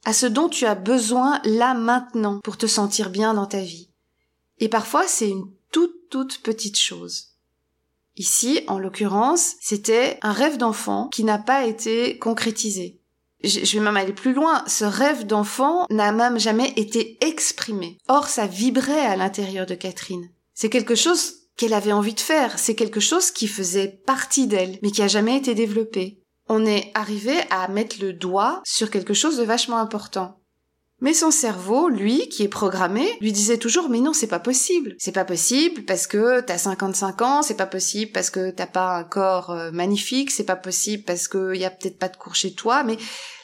à 0.05 0.13
ce 0.13 0.25
dont 0.25 0.49
tu 0.49 0.65
as 0.65 0.75
besoin 0.75 1.41
là 1.45 1.73
maintenant 1.73 2.39
pour 2.43 2.57
te 2.57 2.67
sentir 2.67 3.09
bien 3.09 3.33
dans 3.33 3.45
ta 3.47 3.61
vie. 3.61 3.89
Et 4.59 4.69
parfois 4.69 5.07
c'est 5.07 5.29
une 5.29 5.45
toute 5.71 6.09
toute 6.09 6.39
petite 6.39 6.77
chose. 6.77 7.29
Ici, 8.17 8.61
en 8.67 8.77
l'occurrence, 8.77 9.55
c'était 9.61 10.19
un 10.21 10.33
rêve 10.33 10.57
d'enfant 10.57 11.07
qui 11.07 11.23
n'a 11.23 11.37
pas 11.39 11.65
été 11.65 12.19
concrétisé. 12.19 12.99
Je 13.43 13.77
vais 13.77 13.83
même 13.83 13.97
aller 13.97 14.13
plus 14.13 14.33
loin. 14.33 14.63
Ce 14.67 14.83
rêve 14.83 15.25
d'enfant 15.25 15.87
n'a 15.89 16.11
même 16.11 16.37
jamais 16.37 16.73
été 16.75 17.17
exprimé. 17.25 17.97
Or, 18.07 18.27
ça 18.27 18.45
vibrait 18.45 19.05
à 19.05 19.15
l'intérieur 19.15 19.65
de 19.65 19.73
Catherine. 19.73 20.29
C'est 20.53 20.69
quelque 20.69 20.93
chose 20.93 21.40
qu'elle 21.61 21.73
avait 21.73 21.91
envie 21.91 22.15
de 22.15 22.19
faire. 22.19 22.57
C'est 22.57 22.73
quelque 22.73 22.99
chose 22.99 23.29
qui 23.29 23.47
faisait 23.47 24.01
partie 24.07 24.47
d'elle, 24.47 24.79
mais 24.81 24.89
qui 24.89 25.03
a 25.03 25.07
jamais 25.07 25.37
été 25.37 25.53
développé. 25.53 26.23
On 26.49 26.65
est 26.65 26.89
arrivé 26.95 27.35
à 27.51 27.67
mettre 27.67 27.97
le 28.01 28.13
doigt 28.13 28.63
sur 28.65 28.89
quelque 28.89 29.13
chose 29.13 29.37
de 29.37 29.43
vachement 29.43 29.77
important. 29.77 30.39
Mais 31.01 31.13
son 31.13 31.29
cerveau, 31.29 31.87
lui, 31.87 32.29
qui 32.29 32.41
est 32.41 32.47
programmé, 32.47 33.07
lui 33.21 33.31
disait 33.31 33.59
toujours 33.59 33.89
mais 33.89 33.99
non, 33.99 34.13
c'est 34.13 34.25
pas 34.25 34.39
possible. 34.39 34.95
C'est 34.97 35.11
pas 35.11 35.23
possible 35.23 35.83
parce 35.83 36.07
que 36.07 36.41
t'as 36.41 36.57
55 36.57 37.21
ans, 37.21 37.41
c'est 37.43 37.57
pas 37.57 37.67
possible 37.67 38.11
parce 38.11 38.31
que 38.31 38.49
t'as 38.49 38.65
pas 38.65 38.97
un 38.97 39.03
corps 39.03 39.51
euh, 39.51 39.71
magnifique, 39.71 40.31
c'est 40.31 40.43
pas 40.43 40.55
possible 40.55 41.03
parce 41.03 41.27
que 41.27 41.55
y 41.55 41.65
a 41.65 41.69
peut-être 41.69 41.99
pas 41.99 42.09
de 42.09 42.17
cours 42.17 42.35
chez 42.35 42.53
toi, 42.53 42.83
mais 42.83 42.97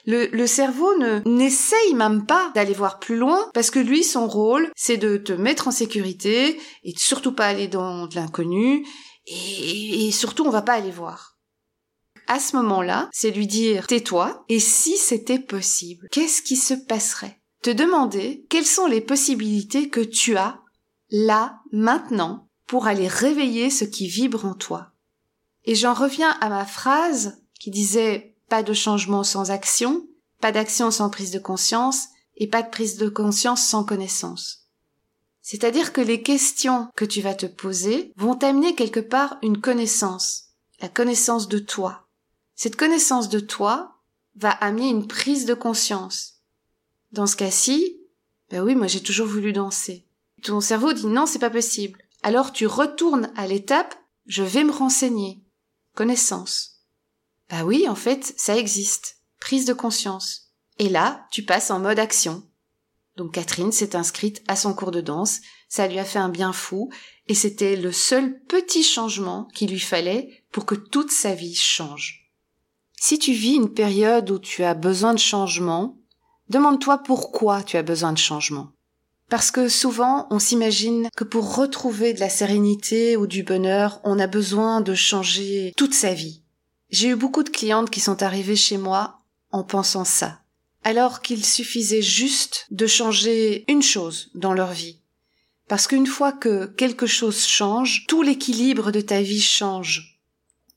le, 0.07 0.27
le 0.27 0.47
cerveau 0.47 0.97
ne 0.97 1.19
n'essaye 1.25 1.93
même 1.93 2.25
pas 2.25 2.51
d'aller 2.55 2.73
voir 2.73 2.97
plus 2.97 3.17
loin 3.17 3.51
parce 3.53 3.69
que 3.69 3.79
lui, 3.79 4.03
son 4.03 4.27
rôle, 4.27 4.71
c'est 4.75 4.97
de 4.97 5.17
te 5.17 5.33
mettre 5.33 5.67
en 5.67 5.71
sécurité 5.71 6.59
et 6.83 6.93
de 6.93 6.99
surtout 6.99 7.33
pas 7.33 7.45
aller 7.45 7.67
dans 7.67 8.07
de 8.07 8.15
l'inconnu 8.15 8.87
et, 9.27 10.07
et 10.07 10.11
surtout 10.11 10.45
on 10.45 10.49
va 10.49 10.61
pas 10.61 10.73
aller 10.73 10.91
voir. 10.91 11.37
À 12.27 12.39
ce 12.39 12.55
moment-là, 12.55 13.09
c'est 13.11 13.31
lui 13.31 13.48
dire 13.48 13.85
tais-toi 13.85 14.46
et 14.48 14.59
si 14.59 14.98
c'était 14.98 15.39
possible, 15.39 16.07
qu'est-ce 16.11 16.41
qui 16.41 16.55
se 16.55 16.74
passerait? 16.74 17.41
Te 17.61 17.70
demander 17.70 18.46
quelles 18.50 18.65
sont 18.65 18.87
les 18.87 19.01
possibilités 19.01 19.89
que 19.89 20.01
tu 20.01 20.37
as 20.37 20.61
là, 21.09 21.59
maintenant, 21.72 22.50
pour 22.65 22.87
aller 22.87 23.07
réveiller 23.07 23.70
ce 23.70 23.83
qui 23.83 24.07
vibre 24.07 24.46
en 24.46 24.53
toi? 24.53 24.91
Et 25.65 25.75
j'en 25.75 25.93
reviens 25.93 26.31
à 26.39 26.48
ma 26.48 26.65
phrase 26.65 27.43
qui 27.59 27.72
disait 27.72 28.36
pas 28.50 28.64
de 28.64 28.74
changement 28.74 29.24
sans 29.24 29.51
action, 29.51 30.07
pas 30.42 30.51
d'action 30.51 30.92
sans 30.92 31.10
prise 31.10 31.31
de 31.31 31.40
conscience, 31.40 32.07
et 32.36 32.48
pas 32.48 32.62
de 32.62 32.70
prise 32.70 32.98
de 32.98 33.10
conscience 33.10 33.68
sans 33.68 33.83
connaissance. 33.83 34.68
C'est-à-dire 35.42 35.94
que 35.94 36.01
les 36.01 36.22
questions 36.22 36.90
que 36.96 37.05
tu 37.05 37.22
vas 37.22 37.33
te 37.33 37.46
poser 37.46 38.12
vont 38.18 38.36
t'amener 38.36 38.75
quelque 38.75 39.00
part 39.00 39.38
une 39.42 39.62
connaissance, 39.62 40.50
la 40.81 40.90
connaissance 40.90 41.48
de 41.48 41.57
toi. 41.57 42.07
Cette 42.55 42.75
connaissance 42.75 43.29
de 43.29 43.40
toi 43.40 43.96
va 44.36 44.51
amener 44.51 44.90
une 44.90 45.07
prise 45.07 45.46
de 45.46 45.53
conscience. 45.53 46.42
Dans 47.12 47.27
ce 47.27 47.36
cas-ci, 47.36 47.98
ben 48.50 48.62
oui, 48.64 48.75
moi 48.75 48.88
j'ai 48.88 49.01
toujours 49.01 49.27
voulu 49.27 49.53
danser. 49.53 50.05
Ton 50.44 50.62
cerveau 50.62 50.94
dit 50.94 51.07
non, 51.07 51.25
c'est 51.25 51.40
pas 51.40 51.50
possible. 51.50 52.00
Alors 52.24 52.51
tu 52.51 52.68
retournes 52.68 53.31
à 53.36 53.48
l'étape, 53.48 53.96
je 54.25 54.44
vais 54.44 54.64
me 54.64 54.72
renseigner. 54.72 55.44
Connaissance. 55.96 56.76
Bah 57.50 57.64
oui, 57.64 57.88
en 57.88 57.96
fait, 57.96 58.33
ça 58.38 58.57
existe. 58.57 59.18
Prise 59.40 59.66
de 59.66 59.74
conscience. 59.74 60.51
Et 60.79 60.90
là, 60.90 61.25
tu 61.31 61.44
passes 61.44 61.72
en 61.72 61.79
mode 61.79 62.00
action. 62.00 62.44
Donc 63.16 63.33
Catherine 63.33 63.72
s'est 63.72 63.96
inscrite 63.96 64.44
à 64.48 64.55
son 64.55 64.74
cours 64.74 64.92
de 64.92 65.01
danse, 65.01 65.40
ça 65.70 65.88
lui 65.88 65.98
a 65.98 66.05
fait 66.05 66.20
un 66.20 66.29
bien 66.29 66.53
fou, 66.53 66.92
et 67.27 67.33
c'était 67.33 67.75
le 67.75 67.92
seul 67.92 68.40
petit 68.44 68.83
changement 68.83 69.48
qu'il 69.55 69.72
lui 69.72 69.79
fallait 69.79 70.44
pour 70.51 70.66
que 70.66 70.75
toute 70.75 71.12
sa 71.12 71.33
vie 71.33 71.55
change. 71.55 72.31
Si 73.00 73.18
tu 73.18 73.33
vis 73.33 73.55
une 73.55 73.74
période 73.74 74.29
où 74.29 74.38
tu 74.38 74.64
as 74.64 74.75
besoin 74.75 75.16
de 75.16 75.20
changement, 75.20 75.98
Demande-toi 76.50 77.00
pourquoi 77.00 77.62
tu 77.62 77.75
as 77.75 77.83
besoin 77.83 78.14
de 78.14 78.18
changement. 78.18 78.70
Parce 79.29 79.51
que 79.51 79.68
souvent, 79.68 80.27
on 80.29 80.40
s'imagine 80.40 81.10
que 81.16 81.25
pour 81.25 81.55
retrouver 81.55 82.14
de 82.14 82.22
la 82.22 82.29
sérénité 82.29 83.18
ou 83.18 83.27
du 83.27 83.44
bonheur, 83.44 84.00
on 84.05 84.18
a 84.20 84.27
besoin 84.27 84.79
de 84.79 84.96
changer 84.96 85.74
toute 85.75 85.94
sa 85.94 86.14
vie. 86.14 86.44
J'ai 86.89 87.09
eu 87.09 87.15
beaucoup 87.15 87.43
de 87.43 87.50
clientes 87.50 87.89
qui 87.89 88.00
sont 88.00 88.23
arrivées 88.23 88.55
chez 88.55 88.77
moi 88.77 89.21
en 89.51 89.63
pensant 89.63 90.05
ça, 90.05 90.41
alors 90.83 91.21
qu'il 91.21 91.45
suffisait 91.45 92.01
juste 92.01 92.65
de 92.71 92.87
changer 92.87 93.65
une 93.71 93.81
chose 93.81 94.29
dans 94.35 94.53
leur 94.53 94.71
vie. 94.71 95.00
Parce 95.67 95.87
qu'une 95.87 96.07
fois 96.07 96.31
que 96.31 96.65
quelque 96.65 97.07
chose 97.07 97.45
change, 97.45 98.05
tout 98.07 98.21
l'équilibre 98.21 98.91
de 98.91 99.01
ta 99.01 99.21
vie 99.21 99.41
change. 99.41 100.19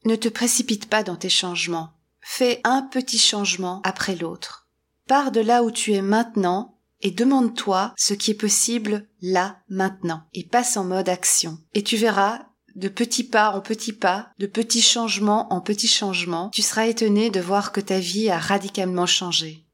Ne 0.04 0.16
te 0.16 0.28
précipite 0.28 0.88
pas 0.88 1.02
dans 1.02 1.16
tes 1.16 1.28
changements. 1.28 1.92
Fais 2.20 2.60
un 2.64 2.82
petit 2.82 3.18
changement 3.18 3.80
après 3.84 4.16
l'autre. 4.16 4.66
Pars 5.06 5.30
de 5.30 5.40
là 5.40 5.62
où 5.62 5.70
tu 5.70 5.92
es 5.92 6.02
maintenant 6.02 6.76
et 7.02 7.10
demande-toi 7.10 7.94
ce 7.96 8.14
qui 8.14 8.32
est 8.32 8.34
possible 8.34 9.06
là, 9.22 9.58
maintenant, 9.68 10.22
et 10.34 10.44
passe 10.44 10.76
en 10.76 10.84
mode 10.84 11.08
action. 11.08 11.58
Et 11.74 11.82
tu 11.82 11.96
verras, 11.96 12.40
de 12.80 12.88
petits 12.88 13.24
pas 13.24 13.50
en 13.50 13.60
petits 13.60 13.92
pas, 13.92 14.28
de 14.38 14.46
petits 14.46 14.80
changements 14.80 15.52
en 15.52 15.60
petits 15.60 15.86
changements, 15.86 16.48
tu 16.54 16.62
seras 16.62 16.86
étonné 16.86 17.28
de 17.28 17.40
voir 17.40 17.72
que 17.72 17.80
ta 17.80 17.98
vie 17.98 18.30
a 18.30 18.38
radicalement 18.38 19.04
changé. 19.04 19.66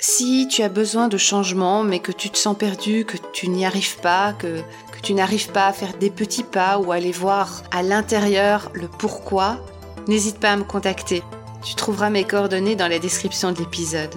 Si 0.00 0.48
tu 0.48 0.62
as 0.62 0.68
besoin 0.68 1.06
de 1.06 1.18
changement, 1.18 1.84
mais 1.84 2.00
que 2.00 2.10
tu 2.10 2.28
te 2.28 2.36
sens 2.36 2.58
perdu, 2.58 3.04
que 3.04 3.16
tu 3.32 3.48
n'y 3.48 3.64
arrives 3.64 3.98
pas, 4.00 4.32
que, 4.32 4.60
tu 5.04 5.14
n'arrives 5.14 5.52
pas 5.52 5.68
à 5.68 5.72
faire 5.72 5.96
des 5.98 6.10
petits 6.10 6.42
pas 6.42 6.78
ou 6.78 6.90
aller 6.90 7.12
voir 7.12 7.62
à 7.70 7.84
l'intérieur 7.84 8.72
le 8.74 8.88
pourquoi, 8.88 9.64
n'hésite 10.08 10.40
pas 10.40 10.50
à 10.50 10.56
me 10.56 10.64
contacter. 10.64 11.22
Tu 11.62 11.76
trouveras 11.76 12.10
mes 12.10 12.24
coordonnées 12.24 12.74
dans 12.74 12.88
la 12.88 12.98
description 12.98 13.52
de 13.52 13.58
l'épisode. 13.60 14.14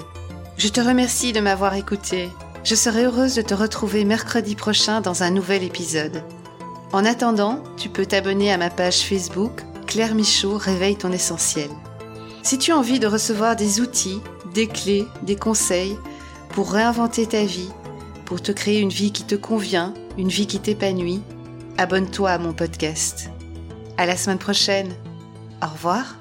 Je 0.58 0.68
te 0.68 0.82
remercie 0.82 1.32
de 1.32 1.42
m'avoir 1.42 1.76
écouté. 1.76 2.30
Je 2.64 2.74
serai 2.74 3.06
heureuse 3.06 3.36
de 3.36 3.44
te 3.44 3.54
retrouver 3.54 4.04
mercredi 4.04 4.56
prochain 4.56 5.00
dans 5.00 5.22
un 5.22 5.30
nouvel 5.30 5.64
épisode. 5.64 6.24
En 6.92 7.06
attendant, 7.06 7.64
tu 7.78 7.90
peux 7.90 8.06
t'abonner 8.06 8.52
à 8.52 8.58
ma 8.58 8.72
page 8.72 9.02
Facebook 9.02 9.62
Claire 9.86 10.16
Michaud 10.16 10.58
Réveille 10.58 10.96
ton 10.96 11.12
essentiel. 11.12 11.70
Si 12.42 12.58
tu 12.58 12.72
as 12.72 12.78
envie 12.78 13.00
de 13.00 13.08
recevoir 13.08 13.56
des 13.56 13.80
outils, 13.80 14.22
des 14.54 14.68
clés, 14.68 15.06
des 15.24 15.36
conseils 15.36 15.98
pour 16.50 16.72
réinventer 16.72 17.28
ta 17.28 17.44
vie, 17.44 17.70
pour 18.26 18.42
te 18.42 18.52
créer 18.52 18.80
une 18.80 18.90
vie 18.90 19.12
qui 19.12 19.24
te 19.24 19.36
convient, 19.36 19.94
une 20.18 20.30
vie 20.30 20.48
qui 20.48 20.60
t'épanouit, 20.60 21.22
abonne-toi 21.78 22.32
à 22.32 22.38
mon 22.38 22.54
podcast. 22.54 23.30
À 23.98 24.06
la 24.06 24.18
semaine 24.18 24.40
prochaine. 24.40 24.94
Au 25.64 25.68
revoir. 25.68 26.19